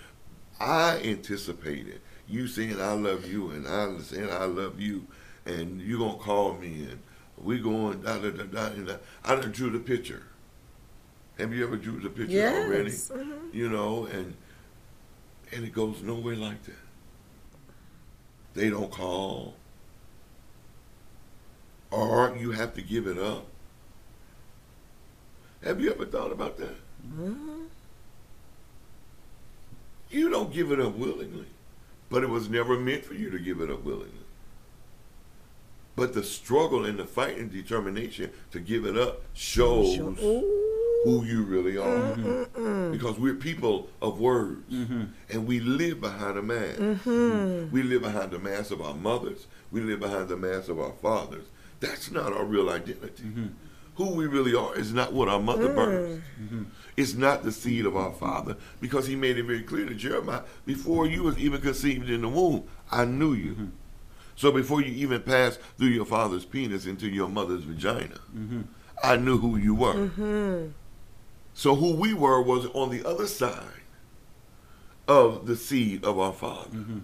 [0.59, 5.07] I anticipated you saying I love you and I saying I love you
[5.45, 6.99] and you gonna call me and
[7.37, 8.95] we going da da da da and da.
[9.23, 10.23] I done drew the picture.
[11.37, 12.65] Have you ever drew the picture Yes.
[12.65, 12.91] already?
[12.91, 13.53] Mhm.
[13.53, 14.35] You know, and
[15.53, 16.75] and it goes nowhere like that.
[18.53, 19.55] They don't call.
[21.89, 23.47] Or you have to give it up.
[25.63, 26.75] Have you ever thought about that?
[27.07, 27.63] Mm-hmm.
[30.09, 31.45] You don't give it up willingly,
[32.09, 34.11] but it was never meant for you to give it up willingly.
[35.95, 40.15] But the struggle and the fight and determination to give it up shows Sure.
[41.07, 41.19] Ooh.
[41.19, 41.85] who you really are.
[41.85, 42.29] Mm-hmm.
[42.29, 42.91] Mm-hmm.
[42.91, 44.71] Because we're people of words.
[44.71, 45.03] Mm-hmm.
[45.29, 46.79] And we live behind a mask.
[47.71, 49.47] We live behind the mask of our mothers.
[49.71, 51.45] We live behind the mask of our fathers.
[51.79, 53.23] That's not our real identity.
[53.95, 55.75] Who we really are is not what our mother mm.
[55.75, 56.21] birthed.
[56.95, 58.55] It's not the seed of our father.
[58.79, 62.29] Because he made it very clear to Jeremiah, before you was even conceived in the
[62.29, 63.71] womb, I knew you.
[64.35, 68.17] So before you even passed through your father's penis into your mother's vagina,
[69.03, 70.71] I knew who you were.
[71.53, 73.83] So who we were was on the other side
[75.07, 76.69] of the seed of our father.
[76.69, 76.99] Mm-hmm.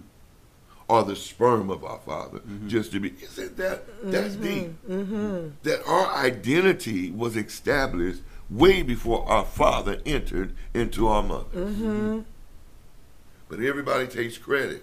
[0.90, 2.66] Or the sperm of our father, mm-hmm.
[2.66, 3.12] just to be.
[3.22, 5.48] Isn't that that's mm-hmm.
[5.48, 5.62] deep?
[5.64, 12.24] That our identity was established way before our father entered into our mother.
[13.50, 14.82] But everybody takes credit.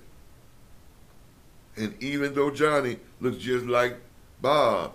[1.75, 3.97] And even though Johnny looks just like
[4.41, 4.93] Bob,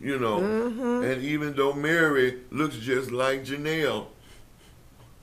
[0.00, 1.04] you know, mm-hmm.
[1.04, 4.06] and even though Mary looks just like Janelle,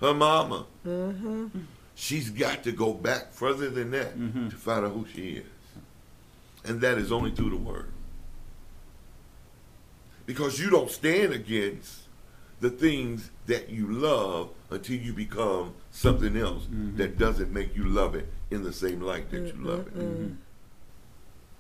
[0.02, 1.48] her mama, mm-hmm.
[1.96, 4.50] she's got to go back further than that mm-hmm.
[4.50, 5.46] to find out who she is.
[6.66, 7.90] And that is only through the word.
[10.26, 12.02] Because you don't stand against
[12.60, 16.64] the things that you love until you become something else
[16.96, 20.32] that doesn't make you love it in the same light that you love it.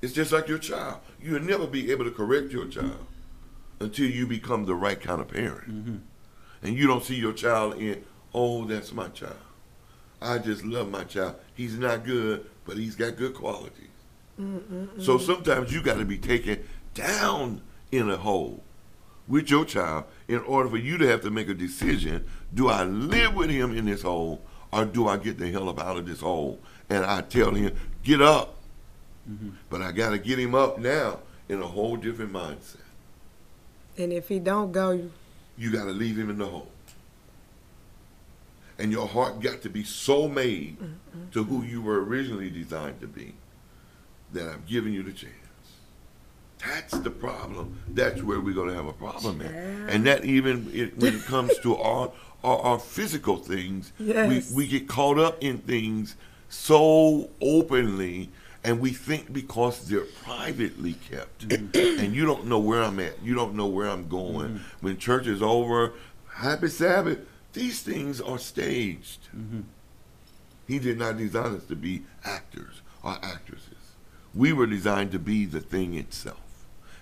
[0.06, 1.00] It's just like your child.
[1.20, 3.08] You'll never be able to correct your child
[3.80, 5.68] until you become the right kind of parent.
[5.68, 5.96] Mm-hmm.
[6.62, 9.36] And you don't see your child in, oh, that's my child.
[10.22, 11.38] I just love my child.
[11.56, 13.90] He's not good, but he's got good qualities.
[15.00, 16.64] So sometimes you got to be taken
[16.94, 18.64] down in a hole
[19.28, 22.84] with your child in order for you to have to make a decision do I
[22.84, 26.06] live with him in this hole or do I get the hell up out of
[26.06, 26.60] this hole?
[26.92, 28.56] And I tell him, get up.
[29.30, 29.50] Mm-hmm.
[29.70, 32.78] But I got to get him up now in a whole different mindset.
[33.98, 35.12] And if he don't go, you-
[35.58, 36.68] You got to leave him in the hole.
[38.78, 40.78] And your heart got to be so made
[41.32, 43.34] to who you were originally designed to be
[44.34, 45.32] that I'm giving you the chance.
[46.60, 47.80] That's the problem.
[47.88, 49.52] That's where we're going to have a problem at.
[49.54, 52.12] And that even it, when it comes to our,
[52.44, 54.52] our, our physical things, Yes.
[54.52, 56.16] we, we get caught up in things
[56.50, 58.30] so openly
[58.66, 62.00] and we think because they're privately kept mm-hmm.
[62.04, 64.56] and you don't know where I'm at, you don't know where I'm going.
[64.56, 64.86] Mm-hmm.
[64.86, 65.94] When church is over,
[66.34, 67.20] happy Sabbath,
[67.54, 69.30] these things are staged.
[69.38, 69.62] Mm-hmm.
[70.68, 73.70] He did not design us to be actors or actresses.
[74.34, 76.40] We were designed to be the thing itself.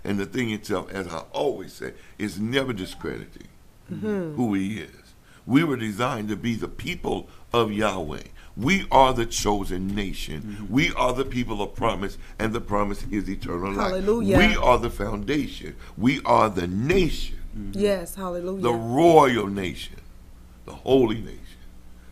[0.04, 3.48] And the thing itself, as I always say, is never discrediting
[3.90, 5.14] who he is.
[5.46, 8.24] We were designed to be the people of Yahweh.
[8.56, 10.42] We are the chosen nation.
[10.42, 10.74] Mm-hmm.
[10.74, 13.92] We are the people of promise, and the promise is eternal life.
[13.92, 14.38] Hallelujah.
[14.38, 15.76] We are the foundation.
[15.98, 17.80] We are the nation mm-hmm.
[17.80, 18.62] yes, hallelujah.
[18.62, 19.98] the royal nation,
[20.66, 21.40] the holy nation.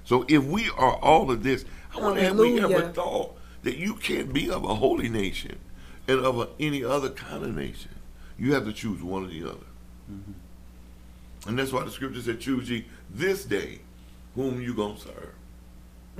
[0.03, 3.95] So if we are all of this, I wonder have we ever thought that you
[3.95, 5.59] can't be of a holy nation
[6.07, 7.91] and of a, any other kind of nation.
[8.37, 9.67] You have to choose one or the other.
[10.11, 11.49] Mm-hmm.
[11.49, 13.79] And that's why the scripture said, choose ye this day
[14.35, 15.33] whom you going to serve.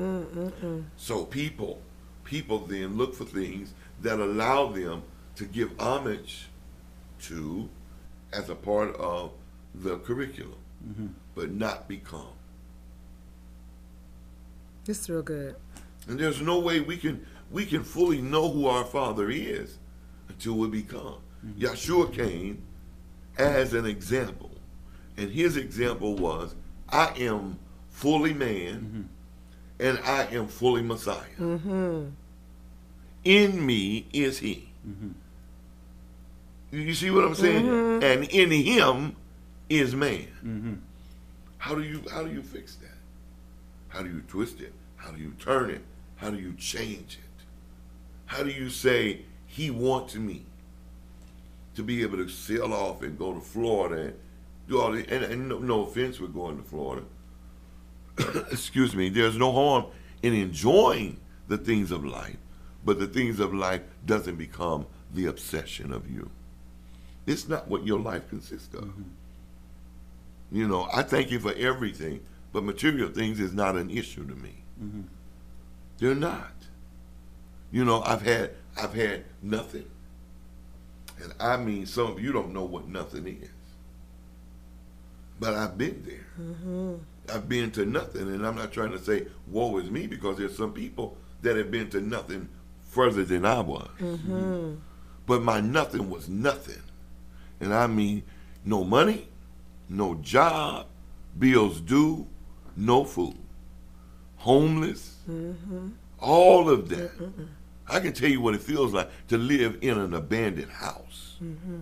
[0.02, 0.84] Mm, mm, mm.
[0.98, 1.80] So people,
[2.24, 5.04] people then look for things that allow them
[5.36, 6.48] to give homage
[7.24, 7.70] to
[8.34, 9.32] as a part of
[9.76, 11.08] the curriculum, mm-hmm.
[11.36, 12.34] but not become.
[14.88, 15.56] it's real good.
[16.08, 19.78] And there's no way we can we can fully know who our Father is
[20.30, 21.18] until we become.
[21.46, 21.64] Mm-hmm.
[21.64, 22.64] Yeshua came
[23.38, 24.52] as an example,
[25.16, 26.56] and his example was,
[26.90, 27.60] "I am
[27.90, 29.02] fully man, mm-hmm.
[29.82, 32.10] And I am fully Messiah." Mm-hmm.
[33.24, 34.72] In me is he.
[34.88, 35.12] Mm-hmm.
[36.72, 37.65] You see what I'm saying?
[37.65, 38.04] Mm-hmm.
[38.04, 39.15] And in him
[39.70, 40.82] is man.
[41.58, 42.88] How do you how do you fix that?
[43.89, 44.74] How do you twist it?
[44.96, 45.82] How do you turn it?
[46.15, 47.46] How do you change it?
[48.26, 50.46] How do you say he wants me
[51.76, 54.13] to be able to sail off and go to Florida and
[54.67, 57.06] do all the and, and no, no offense with going to Florida.
[58.52, 59.10] Excuse me.
[59.10, 59.86] There's no harm
[60.22, 62.38] in enjoying the things of life,
[62.86, 66.30] but the things of life doesn't become the obsession of you.
[67.26, 68.86] It's not what your life consists of.
[68.86, 69.04] Mm-hmm.
[70.52, 74.36] You know, I thank you for everything, but material things is not an issue to
[74.36, 74.64] me.
[74.84, 75.02] Mm-hmm.
[76.00, 76.52] They're not.
[77.72, 79.90] You know, I've had I've had nothing.
[81.22, 83.50] And I mean some of you don't know what nothing is.
[85.40, 86.28] But I've been there.
[86.40, 86.96] Mm-hmm.
[87.30, 90.58] I've been to nothing, and I'm not trying to say woe is me because there's
[90.58, 92.50] some people that have been to nothing
[92.82, 93.90] further than I was.
[94.00, 94.76] Mm-hmm.
[95.26, 96.82] But my nothing was nothing.
[97.60, 98.24] And I mean
[98.66, 99.30] no money,
[99.88, 100.88] no job,
[101.38, 102.28] bills due,
[102.76, 103.38] no food,
[104.38, 105.90] homeless, mm-hmm.
[106.20, 107.12] all of that.
[107.88, 111.38] I can tell you what it feels like to live in an abandoned house.
[111.44, 111.82] Mm-hmm.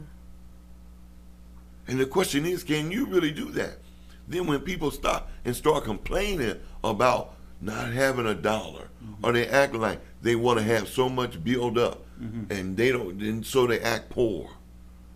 [1.87, 3.79] And the question is, can you really do that?
[4.29, 9.25] Then when people stop and start complaining about not having a dollar, mm-hmm.
[9.25, 12.51] or they act like they want to have so much built up, mm-hmm.
[12.51, 14.49] and they don't, and so they act poor.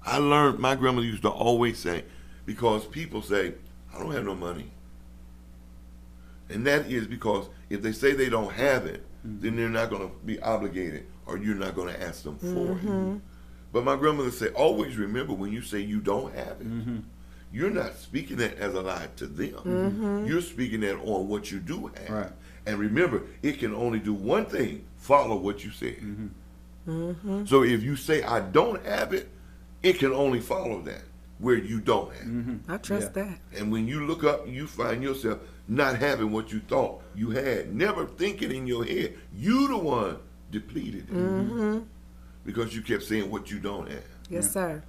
[0.06, 2.04] I learned my grandmother used to always say,
[2.46, 3.54] because people say,
[3.94, 4.72] I don't have no money.
[6.50, 9.42] And that is because if they say they don't have it, mm-hmm.
[9.42, 12.74] then they're not going to be obligated or you're not going to ask them for
[12.74, 13.22] it.
[13.72, 16.68] But my grandmother said, always remember when you say you don't have it,
[17.54, 19.54] you're not speaking that as a lie to them.
[19.54, 20.26] Mm-hmm.
[20.26, 22.10] You're speaking that on what you do have.
[22.10, 22.32] Right.
[22.66, 25.98] And remember, it can only do one thing follow what you said.
[25.98, 26.28] Mm-hmm.
[26.90, 27.46] Mm-hmm.
[27.46, 29.30] So if you say, I don't have it,
[29.84, 31.04] it can only follow that
[31.40, 32.60] where you don't have it.
[32.70, 33.24] I trust Yeah.
[33.24, 33.40] that.
[33.58, 37.74] And when you look up, you find yourself not having what you thought you had,
[37.76, 40.18] never thinking in your head, you the one
[40.52, 41.84] depleted it.
[42.46, 44.04] Because you kept saying what you don't have.
[44.30, 44.84] Yes, sir.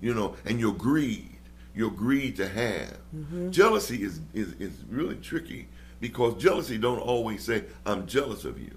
[0.00, 1.37] You know, and your greed,
[1.78, 2.98] your greed to have.
[3.14, 3.52] Mm-hmm.
[3.52, 5.68] Jealousy is, is, is really tricky
[6.00, 8.76] because jealousy don't always say, I'm jealous of you.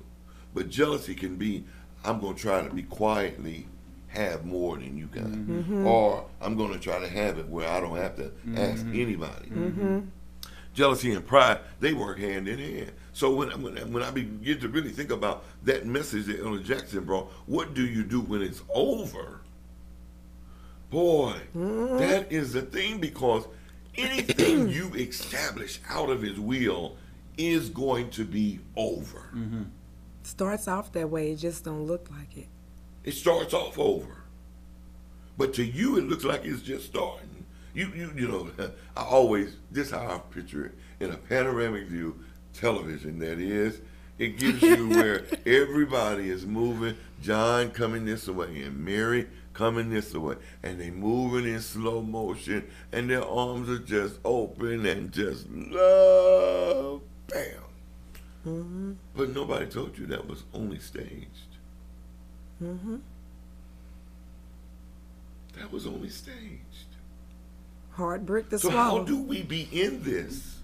[0.53, 1.65] But jealousy can be,
[2.05, 3.65] I'm going to try to be quietly
[4.09, 5.23] have more than you got.
[5.23, 5.59] Mm-hmm.
[5.59, 5.87] Mm-hmm.
[5.87, 9.49] Or I'm going to try to have it where I don't have to ask anybody.
[10.75, 12.91] Jealousy and pride, they work hand in hand.
[13.13, 17.03] So when, when, when I begin to really think about that message that Elder Jackson
[17.03, 19.40] brought, what do you do when it's over?
[20.91, 21.97] Boy, mm-hmm.
[21.97, 23.47] that is the thing because
[23.95, 26.97] anything you establish out of his will
[27.37, 29.29] is going to be over.
[29.33, 29.63] Mm-hmm.
[30.23, 32.47] Starts off that way, it just don't look like it.
[33.05, 34.23] It starts off over.
[35.37, 37.45] But to you it looks like it's just starting.
[37.73, 38.51] You you you know,
[38.97, 42.19] I always this is how I picture it in a panoramic view
[42.53, 43.79] television that is.
[44.19, 50.13] It gives you where everybody is moving, John coming this way and Mary coming this
[50.13, 55.49] way, and they moving in slow motion, and their arms are just open and just
[55.49, 57.43] love, bam.
[58.45, 58.93] Mm-hmm.
[59.15, 61.57] But nobody told you that was only staged.
[62.63, 62.97] Mm-hmm.
[65.59, 66.95] That was only staged.
[67.91, 68.99] Hard brick to So swallow.
[68.99, 70.55] how do we be in this?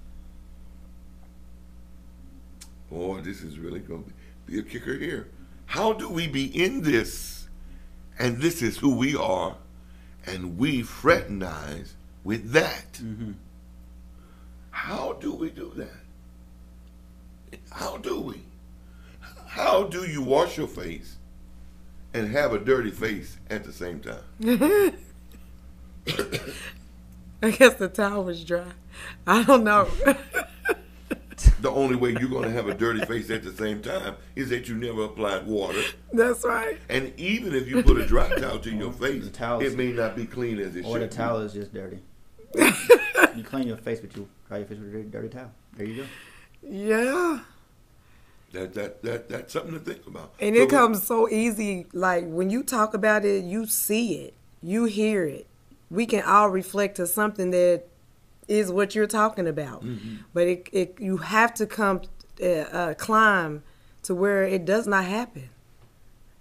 [2.89, 4.11] Boy, this is really going to
[4.45, 5.27] be a kicker here.
[5.65, 7.36] How do we be in this,
[8.19, 9.57] and this is who we are,
[10.25, 12.93] and we fraternize with that?
[12.93, 13.33] Mm-hmm.
[14.71, 17.59] How do we do that?
[17.71, 18.41] How do we?
[19.47, 21.17] How do you wash your face
[22.13, 24.21] and have a dirty face at the same time?
[27.41, 28.71] I guess the towel was dry.
[29.25, 29.87] I don't know.
[31.61, 34.49] The only way you're going to have a dirty face at the same time is
[34.49, 35.81] that you never applied water.
[36.13, 36.77] That's right.
[36.89, 39.91] And even if you put a dry towel to your face, The towel's- it may
[39.91, 40.85] not be clean as it should.
[40.85, 41.09] Or the should.
[41.11, 41.15] be.
[41.15, 41.99] towel is just dirty.
[43.35, 45.51] you clean your face, but you dry your face with a dirty, dirty towel.
[45.75, 46.07] There you go.
[46.63, 47.39] Yeah.
[48.53, 50.33] That, that, that, that's something to think about.
[50.39, 51.85] And So it comes so easy.
[51.93, 55.45] Like when you talk about it, you see it, you hear it.
[55.89, 57.83] We can all reflect to something that
[58.47, 59.83] is what you're talking about.
[60.33, 62.01] But it, it you have to come
[62.41, 63.63] uh, uh, climb
[64.03, 65.49] to where it does not happen.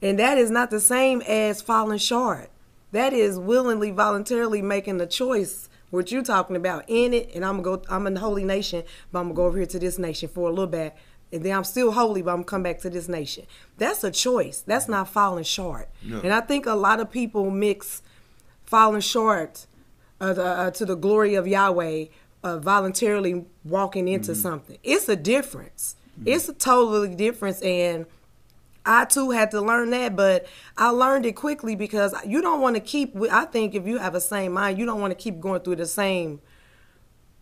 [0.02, 2.50] And that is not the same as falling short.
[2.92, 5.68] That is willingly, voluntarily making the choice.
[5.90, 7.82] What you're talking about in it, and I'm gonna go.
[7.88, 10.48] I'm in the holy nation, but I'm gonna go over here to this nation for
[10.48, 10.94] a little bit
[11.32, 13.46] and then I'm still holy, but I'm come back to this nation.
[13.78, 14.60] That's a choice.
[14.60, 15.88] That's not falling short.
[16.02, 16.20] No.
[16.20, 18.02] And I think a lot of people mix
[18.64, 19.66] falling short
[20.20, 22.06] uh, the, uh, to the glory of Yahweh,
[22.42, 24.78] uh, voluntarily walking into something.
[24.82, 25.96] It's a difference.
[26.24, 28.06] It's a totally difference, and
[28.86, 30.46] I too had to learn that, but
[30.78, 33.14] I learned it quickly because you don't want to keep.
[33.30, 35.76] I think if you have a same mind, you don't want to keep going through
[35.76, 36.40] the same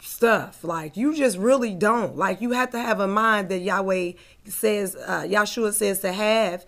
[0.00, 0.64] stuff.
[0.64, 2.16] Like you just really don't.
[2.16, 4.12] Like you have to have a mind that Yahweh
[4.46, 6.64] says, uh, Yahshua says to have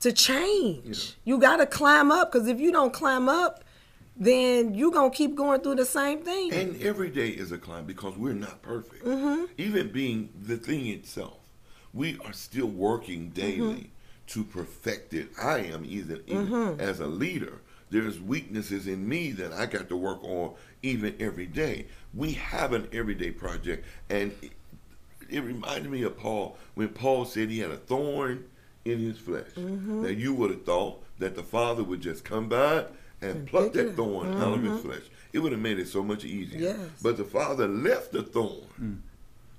[0.00, 1.14] to change.
[1.24, 3.63] You got to climb up because if you don't climb up,
[4.16, 6.52] then you're gonna keep going through the same thing.
[6.52, 9.04] And every day is a climb because we're not perfect.
[9.04, 9.44] Mm-hmm.
[9.58, 11.38] Even being the thing itself,
[11.92, 13.88] we are still working daily Mm-hmm.
[14.28, 15.28] to perfect it.
[15.40, 16.80] I am even, even Mm-hmm.
[16.80, 17.60] as a leader.
[17.90, 21.86] There's weaknesses in me that I got to work on even every day.
[22.12, 24.52] We have an everyday project, and it,
[25.28, 28.46] it reminded me of Paul when Paul said he had a thorn
[28.84, 29.48] in his flesh.
[29.56, 30.02] Mm-hmm.
[30.02, 32.86] Now you would have thought that the Father would just come by
[33.24, 33.96] and pluck pick it that up.
[33.96, 35.02] thorn out of his flesh.
[35.32, 36.72] It would have made it so much easier.
[36.72, 36.82] Mm-hmm.
[36.82, 36.90] Yes.
[37.02, 39.02] But the Father left the thorn,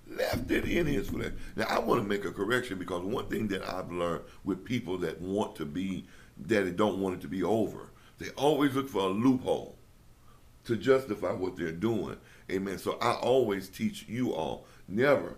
[0.08, 1.34] left it in his flesh.
[1.56, 4.97] Now, I want to make a correction because one thing that I've learned with people
[4.99, 6.06] that want to be,
[6.47, 9.75] that they don't want it to be over, they always look for a loophole
[10.65, 12.17] to justify what they're doing.
[12.51, 12.78] Amen.
[12.78, 15.36] So I always teach you all never,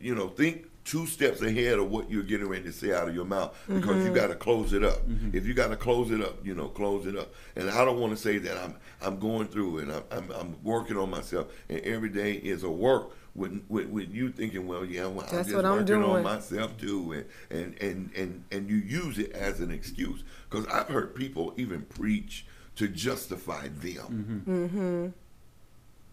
[0.00, 3.14] you know, think two steps ahead of what you're getting ready to say out of
[3.14, 4.98] your mouth because you got to close it up.
[5.32, 7.32] If you got to close it up, you know, close it up.
[7.56, 10.56] And I don't want to say that I'm I'm going through and I'm, I'm, I'm
[10.62, 13.12] working on myself and every day is a work.
[13.32, 16.24] With, with, with you thinking, well, yeah, well, I'm just what I'm working on doing.
[16.24, 20.88] myself too, and, and and and and you use it as an excuse because I've
[20.88, 24.42] heard people even preach to justify them.
[24.48, 25.08] Mm-hmm.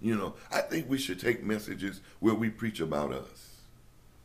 [0.08, 3.47] You know, I think we should take messages where we preach about us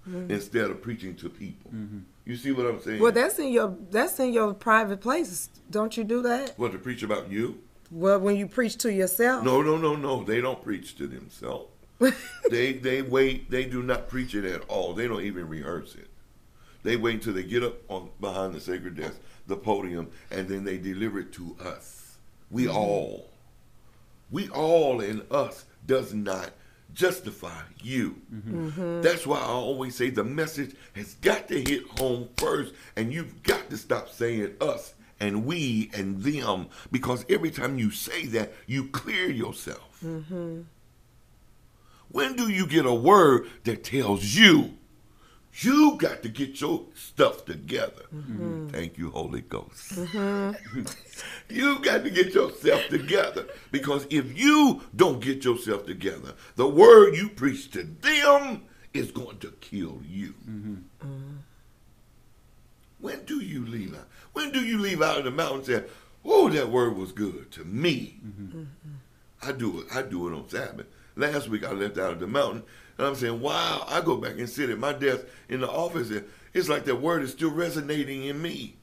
[0.08, 0.32] Mm-hmm.
[0.32, 1.70] instead of preaching to people.
[1.70, 2.00] Mm-hmm.
[2.24, 3.00] You see what I'm saying?
[3.00, 5.48] Well, that's in your that's in your private places.
[5.70, 6.58] Don't you do that?
[6.58, 7.60] what to preach about you?
[7.88, 9.44] Well, when you preach to yourself.
[9.44, 10.24] No, no, no, no.
[10.24, 11.68] They don't preach to themselves.
[12.50, 13.48] they they wait.
[13.48, 14.92] They do not preach it at all.
[14.92, 16.08] They don't even rehearse it.
[16.82, 20.64] They wait until they get up on behind the sacred desk, the podium, and then
[20.64, 22.16] they deliver it to us.
[22.50, 22.76] We mm-hmm.
[22.76, 23.30] all,
[24.30, 26.50] we all in us does not
[26.94, 28.16] justify you.
[28.32, 28.68] Mm-hmm.
[28.68, 29.00] Mm-hmm.
[29.02, 33.42] That's why I always say the message has got to hit home first, and you've
[33.42, 38.52] got to stop saying us and we and them because every time you say that,
[38.66, 40.00] you clear yourself.
[40.04, 40.62] Mm-hmm.
[42.08, 44.76] When do you get a word that tells you
[45.54, 48.04] you got to get your stuff together?
[48.14, 48.68] Mm-hmm.
[48.68, 49.92] Thank you, Holy Ghost.
[49.92, 50.82] Mm-hmm.
[51.54, 57.16] you got to get yourself together because if you don't get yourself together, the word
[57.16, 58.62] you preach to them
[58.94, 60.34] is going to kill you.
[60.48, 61.36] Mm-hmm.
[63.00, 64.08] When do you leave out?
[64.32, 65.84] When do you leave out of the mountain and say,
[66.24, 68.20] "Oh, that word was good to me"?
[69.42, 69.86] I do it.
[69.94, 70.86] I do it on Sabbath.
[71.16, 72.62] Last week I left out of the mountain,
[72.98, 76.10] and I'm saying, "Wow!" I go back and sit at my desk in the office,
[76.10, 76.24] and
[76.54, 78.76] it's like that word is still resonating in me.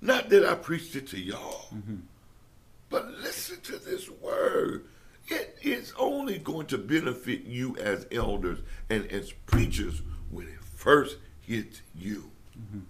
[0.00, 1.96] Not that I preached it to y'all, mm-hmm.
[2.90, 4.86] but listen to this word.
[5.28, 11.16] It is only going to benefit you as elders and as preachers when it first
[11.40, 12.30] hits you.
[12.56, 12.80] Mm-hmm.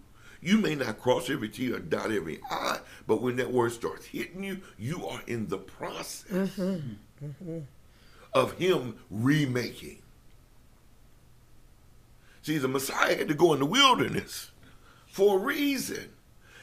[0.43, 4.05] You may not cross every T or dot every I, but when that word starts
[4.05, 7.59] hitting you, you are in the process mm-hmm.
[8.37, 10.03] Of Him remaking.
[12.43, 14.51] See, the Messiah had to go in the wilderness
[15.07, 16.11] for a reason.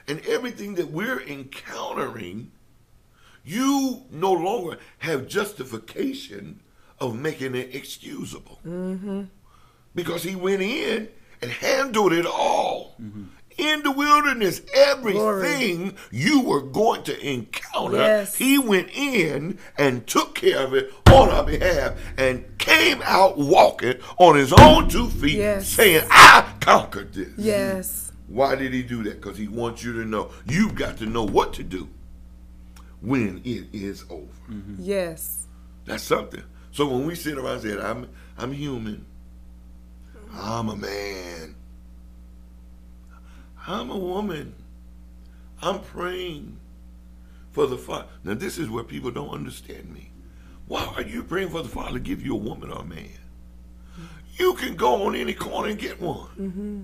[0.07, 2.51] And everything that we're encountering,
[3.43, 6.59] you no longer have justification
[6.99, 8.59] of making it excusable.
[8.65, 9.23] Mm-hmm.
[9.95, 11.09] Because he went in
[11.41, 12.95] and handled it all.
[13.01, 13.23] Mm-hmm.
[13.57, 18.35] In the wilderness, everything you were going to encounter, Yes.
[18.35, 23.95] he went in and took care of it on our behalf and came out walking
[24.17, 25.67] on his own two feet, Yes.
[25.69, 27.29] saying, I conquered this.
[27.37, 28.11] Yes.
[28.27, 29.21] Why did he do that?
[29.21, 30.31] Because he wants you to know.
[30.47, 31.87] You've got to know what to do
[33.01, 34.25] when it is over.
[34.49, 34.75] Mm-hmm.
[34.79, 35.47] Yes.
[35.85, 36.41] That's something.
[36.71, 39.05] So when we sit around and say, I'm, I'm human,
[40.33, 41.55] I'm a man,
[43.67, 44.55] I'm a woman,
[45.61, 46.57] I'm praying
[47.51, 48.07] for the Father.
[48.23, 50.09] Now, this is where people don't understand me.
[50.67, 53.09] Why are you praying for the Father to give you a woman or a man?
[54.37, 56.27] You can go on any corner and get one.
[56.39, 56.81] Mm-hmm.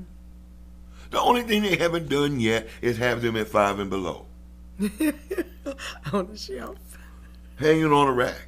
[1.11, 4.27] The only thing they haven't done yet is have them at five and below,
[6.13, 6.77] On the shelf.
[7.57, 8.47] hanging on a rack.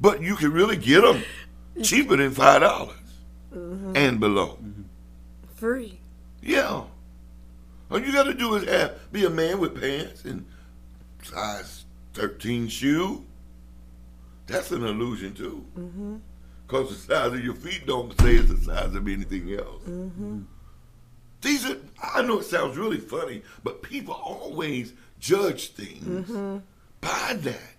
[0.00, 1.22] But you can really get them
[1.84, 2.96] cheaper than five dollars.
[3.54, 3.92] Uh-huh.
[3.94, 4.58] and below.
[5.54, 6.00] Free.
[6.42, 6.82] Yeah.
[7.92, 10.46] All you got to do is have be a man with pants and
[11.22, 11.84] size
[12.14, 13.24] 13 shoe.
[14.46, 15.66] That's an illusion too.
[15.76, 16.16] Mm-hmm.
[16.66, 19.82] Because the size of your feet don't say it's the size of anything else.
[19.82, 20.40] Mm-hmm.
[21.42, 21.76] These are,
[22.14, 26.58] I know it sounds really funny, but people always judge things mm-hmm.
[27.02, 27.76] by that.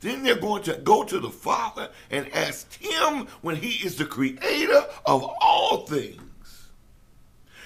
[0.00, 4.04] Then they're going to go to the Father and ask Him when He is the
[4.04, 6.22] creator of all things.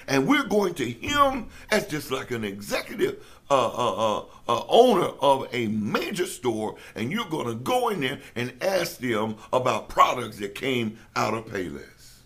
[0.07, 5.09] And we're going to Him as just like an executive uh, uh, uh, uh, owner
[5.21, 9.89] of a major store, and you're going to go in there and ask them about
[9.89, 12.19] products that came out of Payless.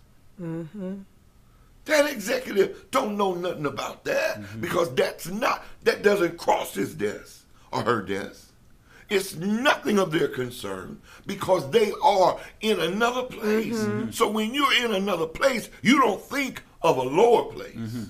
[1.84, 7.44] That executive don't know nothing about that because that's not that doesn't cross his desk
[7.72, 8.44] or her desk.
[9.10, 13.78] It's nothing of their concern because they are in another place.
[14.10, 17.74] So when you're in another place, you don't think of a lower place.
[17.74, 18.04] Mm-hmm.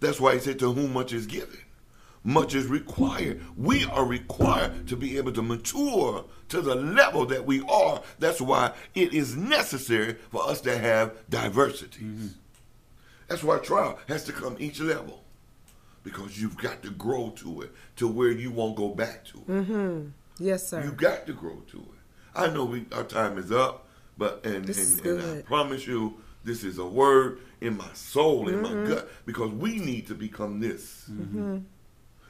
[0.00, 1.58] That's why he said, To whom much is given,
[2.24, 3.40] much is required.
[3.56, 8.02] We are required to be able to mature to the level that we are.
[8.18, 12.02] That's why it is necessary for us to have diversities.
[12.02, 12.26] Mm-hmm.
[13.28, 15.22] That's why trial has to come each level
[16.02, 19.46] because you've got to grow to it to where you won't go back to it.
[19.48, 20.08] Mm-hmm.
[20.38, 20.82] Yes, sir.
[20.82, 22.00] You got to grow to it.
[22.34, 23.86] I know we our time is up,
[24.16, 28.48] but and This and, and I promise you, this is a word in my soul,
[28.48, 28.92] in my mm-hmm.
[28.92, 31.06] gut, because we need to become this.
[31.10, 31.38] Mm-hmm.
[31.38, 31.58] Mm-hmm.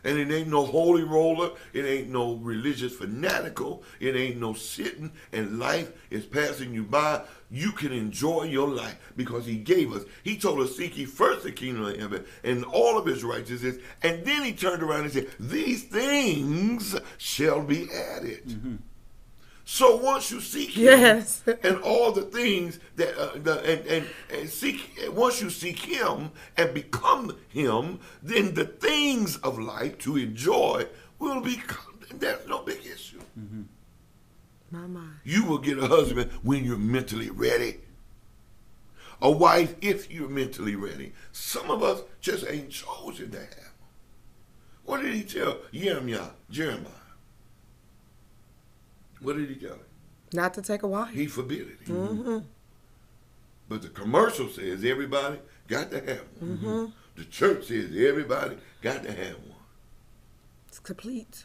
[0.02, 1.50] And it ain't no holy roller.
[1.74, 3.82] It ain't no religious fanatical.
[4.00, 7.22] It ain't no sitting and life is passing you by.
[7.50, 10.04] You can enjoy your life because he gave us.
[10.24, 13.76] He told us, seek ye first the kingdom of heaven and all of his righteousness.
[14.02, 18.80] And then he turned around and said, these things shall be added.
[19.64, 21.42] So once you seek him Yes.
[21.62, 26.30] and all the things that uh, the, and, and and seek once you seek him
[26.56, 30.86] and become him, then the things of life to enjoy
[31.18, 32.00] will become.
[32.12, 33.20] There's no big issue.
[34.72, 35.14] My mind.
[35.24, 37.78] You will get a husband when you're mentally ready.
[39.22, 41.12] A wife if you're mentally ready.
[41.32, 43.72] Some of us just ain't chosen to have.
[44.84, 46.30] What did he tell Jeremiah?
[46.50, 46.90] Jeremiah.
[49.20, 49.80] What did he tell him?
[50.32, 51.12] Not to take a wife.
[51.12, 51.84] He forbid it.
[51.86, 52.38] Mm-hmm.
[53.68, 56.58] But the commercial says everybody got to have one.
[56.58, 56.86] Mm-hmm.
[57.16, 59.58] The church says everybody got to have one.
[60.68, 61.44] It's complete.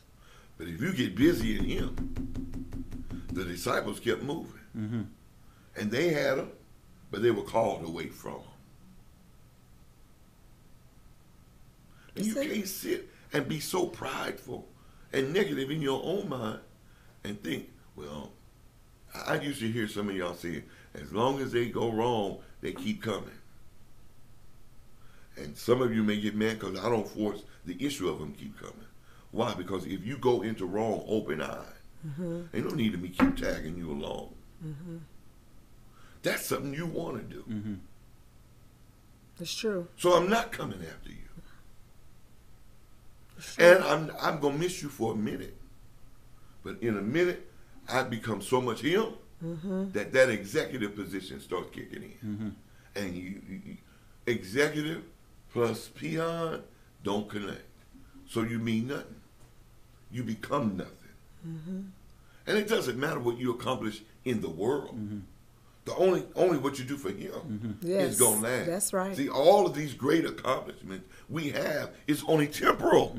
[0.58, 4.60] But if you get busy in Him, the disciples kept moving.
[4.78, 5.02] Mm-hmm.
[5.78, 6.52] And they had them,
[7.12, 8.42] but they were called away from Him.
[12.16, 14.68] And you That's can't sit and be so prideful
[15.12, 16.60] and negative in your own mind
[17.26, 18.32] and think, well,
[19.14, 20.64] I I used to hear some of y'all say,
[20.94, 23.30] as long as they go wrong, they keep coming.
[25.38, 28.34] And some of you may get mad because I don't force the issue of them
[28.34, 28.76] keep coming.
[29.32, 29.54] Why?
[29.54, 31.66] Because if you go into wrong open eye,
[32.06, 32.68] ain't mm-hmm.
[32.68, 34.34] no need to me keep tagging you along.
[34.66, 34.98] Mm-hmm.
[36.24, 37.44] That's something you want to do.
[37.44, 37.74] Mm-hmm.
[39.38, 39.88] That's true.
[39.98, 41.16] So I'm not coming after you.
[43.60, 45.58] And I'm I'm gonna miss you for a minute.
[46.66, 47.48] But in a minute,
[47.88, 49.92] I become so much him mm-hmm.
[49.92, 52.30] that that executive position starts kicking in.
[52.30, 52.50] Mm-hmm.
[52.96, 53.78] And you, you-
[54.26, 55.04] executive
[55.54, 56.64] plus peon
[57.04, 57.62] don't connect.
[58.28, 59.22] So you mean nothing.
[60.12, 60.92] You become nothing.
[61.48, 61.82] Mm-hmm.
[62.48, 64.98] And it doesn't matter what you accomplish in the world.
[65.86, 68.66] The only only what you do for him Yes, is gonna last.
[68.66, 69.16] that's right.
[69.16, 73.16] See, all of these great accomplishments we have is only temporal.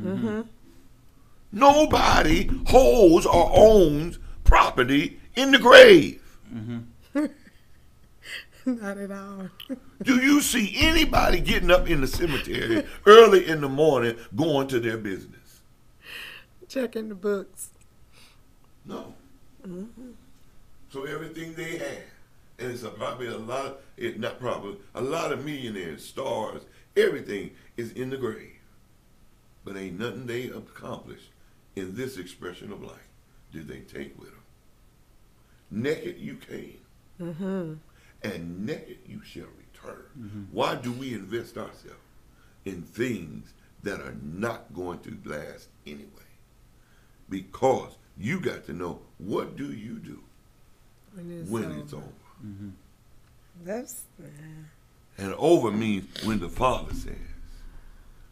[1.56, 6.22] Nobody holds or owns property in the grave.
[6.54, 7.24] Mm-hmm.
[8.66, 9.48] Not at all.
[10.02, 14.78] Do you see anybody getting up in the cemetery early in the morning going to
[14.78, 15.62] their business?
[16.68, 17.70] Checking the books.
[18.84, 19.14] No.
[19.66, 20.10] Mm-hmm.
[20.90, 22.02] So everything they have,
[22.58, 26.60] and it's a, probably a lot, of, it not probably, a lot of millionaires, stars,
[26.98, 28.60] everything is in the grave.
[29.64, 31.30] But ain't nothing they accomplished
[31.76, 33.08] in this expression of life
[33.52, 34.42] did they take with them.
[35.70, 36.78] Naked you came,
[37.20, 37.74] mm-hmm.
[38.22, 40.04] and naked you shall return.
[40.18, 40.42] Mm-hmm.
[40.52, 42.00] Why do we invest ourselves
[42.64, 43.52] in things
[43.82, 46.06] that are not going to last anyway?
[47.28, 50.22] Because you got to know what do you do
[51.14, 51.78] When it's, when over.
[51.78, 52.04] it's over.
[52.44, 52.68] Mm-hmm.
[53.64, 54.04] That's
[55.18, 57.14] And over means when the Father says.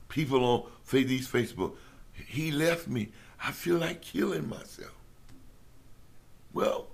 [0.08, 1.72] People on these Facebook,
[2.12, 3.08] he left me.
[3.44, 4.94] I feel like killing myself.
[6.52, 6.86] Well,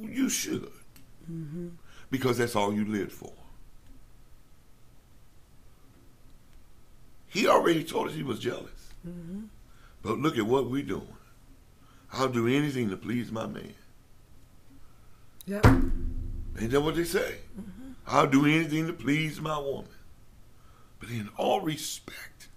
[0.00, 0.68] you should.
[2.10, 3.32] because that's all you lived for.
[7.28, 8.92] He already told us he was jealous.
[9.06, 9.42] Mm-hmm.
[10.02, 11.06] But look at what we're doing.
[12.12, 13.74] I'll do anything to please my man.
[15.46, 15.64] Yep.
[16.60, 17.36] Ain't that what they say?
[17.58, 17.92] Mm-hmm.
[18.08, 19.86] I'll do anything to please my woman.
[20.98, 22.48] But in all respect,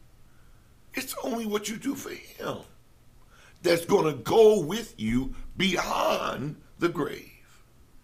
[0.93, 2.57] it's only what you do for him
[3.61, 7.29] that's going to go with you beyond the grave.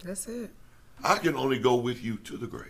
[0.03, 0.51] That's it.
[1.03, 2.65] I can only go with you to the grave.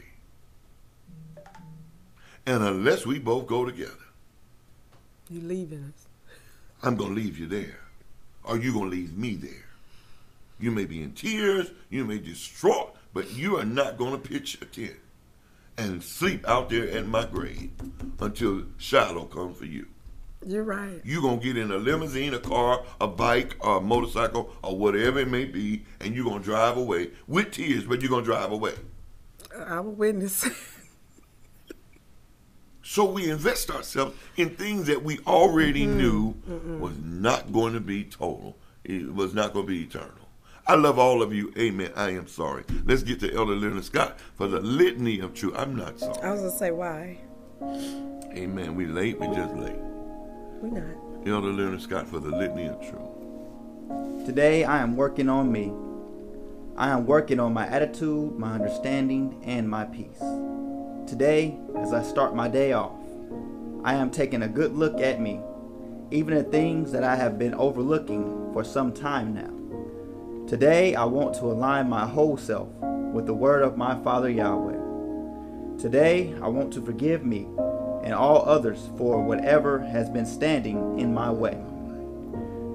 [2.45, 3.93] And unless we both go together,
[5.29, 6.07] you're leaving us.
[6.81, 7.79] I'm going to leave you there.
[8.43, 9.65] Or you going to leave me there.
[10.59, 14.17] You may be in tears, you may be distraught, but you are not going to
[14.29, 14.97] pitch a tent
[15.77, 17.71] and sleep out there at my grave
[18.19, 19.85] until Shiloh comes for you.
[20.45, 21.01] You're right.
[21.03, 24.77] You're going to get in a limousine, a car, a bike, or a motorcycle, or
[24.77, 28.23] whatever it may be, and you're going to drive away with tears, but you're going
[28.23, 28.73] to drive away.
[29.53, 30.47] I'm a witness.
[32.81, 35.97] so we invest ourselves in things that we already mm-hmm.
[35.97, 36.79] knew Mm-mm.
[36.79, 40.13] was not going to be total, it was not going to be eternal.
[40.65, 41.51] I love all of you.
[41.57, 41.91] Amen.
[41.95, 42.63] I am sorry.
[42.85, 45.55] Let's get to Elder Leonard Scott for the litany of truth.
[45.57, 46.21] I'm not sorry.
[46.21, 47.17] I was going to say, why?
[48.37, 48.75] Amen.
[48.75, 49.19] We late.
[49.19, 49.88] We just late.
[50.69, 51.27] We're not.
[51.27, 54.25] Elder Leonard Scott for the litany of truth.
[54.27, 55.73] Today I am working on me.
[56.77, 60.19] I am working on my attitude, my understanding, and my peace.
[61.07, 62.99] Today, as I start my day off,
[63.83, 65.41] I am taking a good look at me,
[66.11, 70.47] even at things that I have been overlooking for some time now.
[70.47, 72.69] Today, I want to align my whole self
[73.11, 75.79] with the word of my Father Yahweh.
[75.79, 77.47] Today, I want to forgive me
[78.09, 81.55] and all others for whatever has been standing in my way.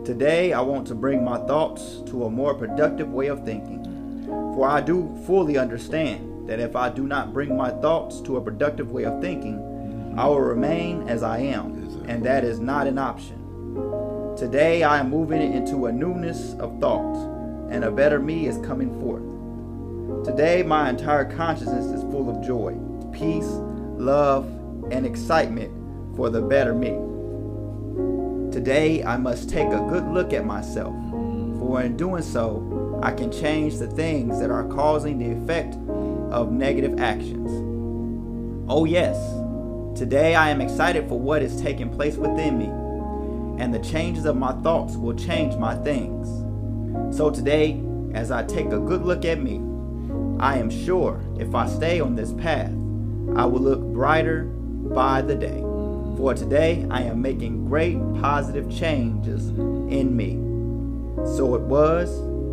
[0.04, 4.68] Today, I want to bring my thoughts to a more productive way of thinking, for
[4.68, 8.92] I do fully understand that if I do not bring my thoughts to a productive
[8.92, 14.36] way of thinking, I will remain as I am, and that is not an option.
[14.36, 17.16] Today, I am moving into a newness of thought,
[17.72, 20.24] and a better me is coming forth.
[20.24, 22.78] Today, my entire consciousness is full of joy,
[23.12, 23.50] peace,
[23.98, 24.46] love,
[24.90, 25.72] and excitement
[26.16, 26.90] for the better me.
[28.52, 30.94] Today, I must take a good look at myself,
[31.58, 35.74] for in doing so, I can change the things that are causing the effect
[36.30, 37.50] of negative actions.
[38.68, 39.16] Oh, yes,
[39.98, 42.66] today I am excited for what is taking place within me,
[43.62, 46.28] and the changes of my thoughts will change my things.
[47.16, 47.80] So today,
[48.14, 49.60] as I take a good look at me,
[50.38, 52.70] I am sure if I stay on this path,
[53.36, 54.50] I will look brighter
[54.92, 55.60] by the day.
[56.16, 60.34] For today I am making great positive changes in me.
[61.36, 62.10] So it was,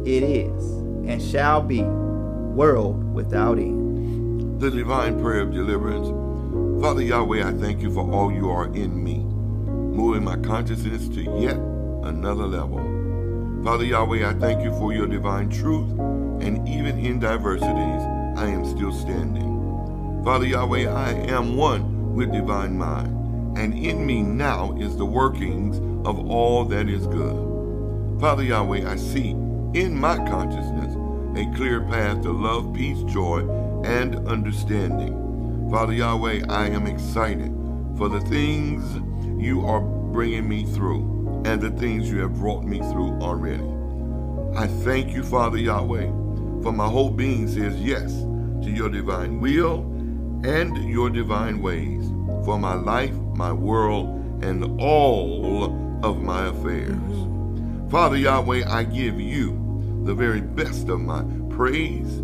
[0.07, 0.63] it is,
[1.07, 4.59] and shall be, world without end.
[4.59, 6.09] The divine prayer of deliverance.
[6.81, 11.21] Father Yahweh, I thank you for all you are in me, moving my consciousness to
[11.39, 12.79] yet another level.
[13.63, 15.91] Father Yahweh, I thank you for your divine truth,
[16.41, 18.01] and even in diversities,
[18.35, 20.23] I am still standing.
[20.23, 25.77] Father Yahweh, I am one with divine mind, and in me now is the workings
[26.07, 28.19] of all that is good.
[28.19, 29.31] Father Yahweh, I see
[29.73, 30.95] in my consciousness
[31.37, 33.39] a clear path to love, peace, joy,
[33.83, 35.69] and understanding.
[35.71, 37.51] Father Yahweh, I am excited
[37.97, 38.83] for the things
[39.41, 43.63] you are bringing me through and the things you have brought me through already.
[44.55, 46.07] I thank you, Father Yahweh,
[46.61, 49.90] for my whole being says yes to your divine will
[50.43, 52.09] and your divine ways
[52.45, 54.07] for my life, my world,
[54.43, 55.65] and all
[56.03, 57.27] of my affairs.
[57.91, 62.17] Father Yahweh, I give you the very best of my praise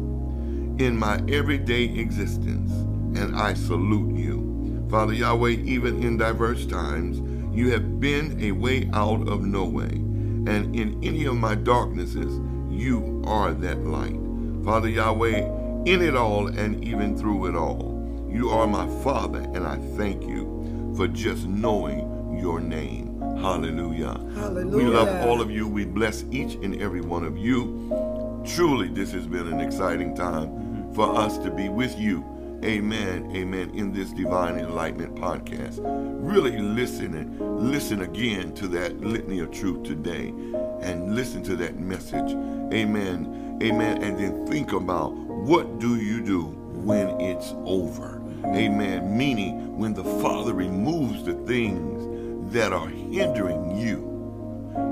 [0.80, 2.72] in my everyday existence,
[3.18, 4.88] and I salute you.
[4.90, 7.20] Father Yahweh, even in diverse times,
[7.56, 12.40] you have been a way out of no way, and in any of my darknesses,
[12.70, 14.20] you are that light.
[14.64, 17.97] Father Yahweh, in it all and even through it all.
[18.30, 23.20] You are my Father, and I thank you for just knowing your name.
[23.42, 24.20] Hallelujah.
[24.36, 24.86] Hallelujah.
[24.86, 25.68] We love all of you.
[25.68, 28.44] We bless each and every one of you.
[28.46, 32.26] Truly, this has been an exciting time for us to be with you.
[32.64, 33.32] Amen.
[33.36, 33.70] Amen.
[33.76, 35.80] In this Divine Enlightenment podcast.
[35.84, 37.40] Really listen and
[37.72, 40.30] listen again to that litany of truth today
[40.82, 42.32] and listen to that message.
[42.74, 43.60] Amen.
[43.62, 44.04] Amen.
[44.04, 48.17] And then think about what do you do when it's over?
[48.46, 49.18] Amen.
[49.18, 54.08] Meaning when the Father removes the things that are hindering you.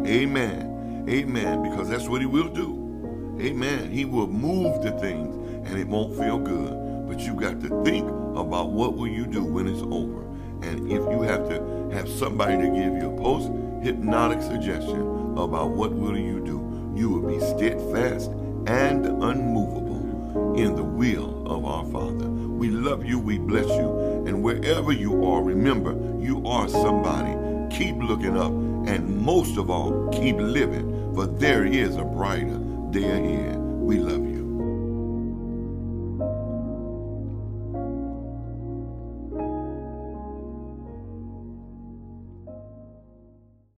[0.06, 1.06] Amen.
[1.10, 1.64] Amen.
[1.64, 3.38] Because that's what He will do.
[3.40, 3.92] Amen.
[3.92, 5.34] He will move the things.
[5.68, 7.08] And it won't feel good.
[7.08, 10.22] But you got to think about what will you do when it's over.
[10.62, 13.52] And if you have to have somebody to give you a post
[13.84, 15.02] hypnotic suggestion
[15.38, 18.32] about what will you do, you will be steadfast
[18.68, 22.45] and unmovable in the will of our Father.
[22.66, 27.36] We love you, we bless you, and wherever you are, remember you are somebody.
[27.70, 28.52] Keep looking up,
[28.90, 32.58] and most of all, keep living, for there is a brighter
[32.90, 33.60] day ahead.
[33.60, 34.26] We love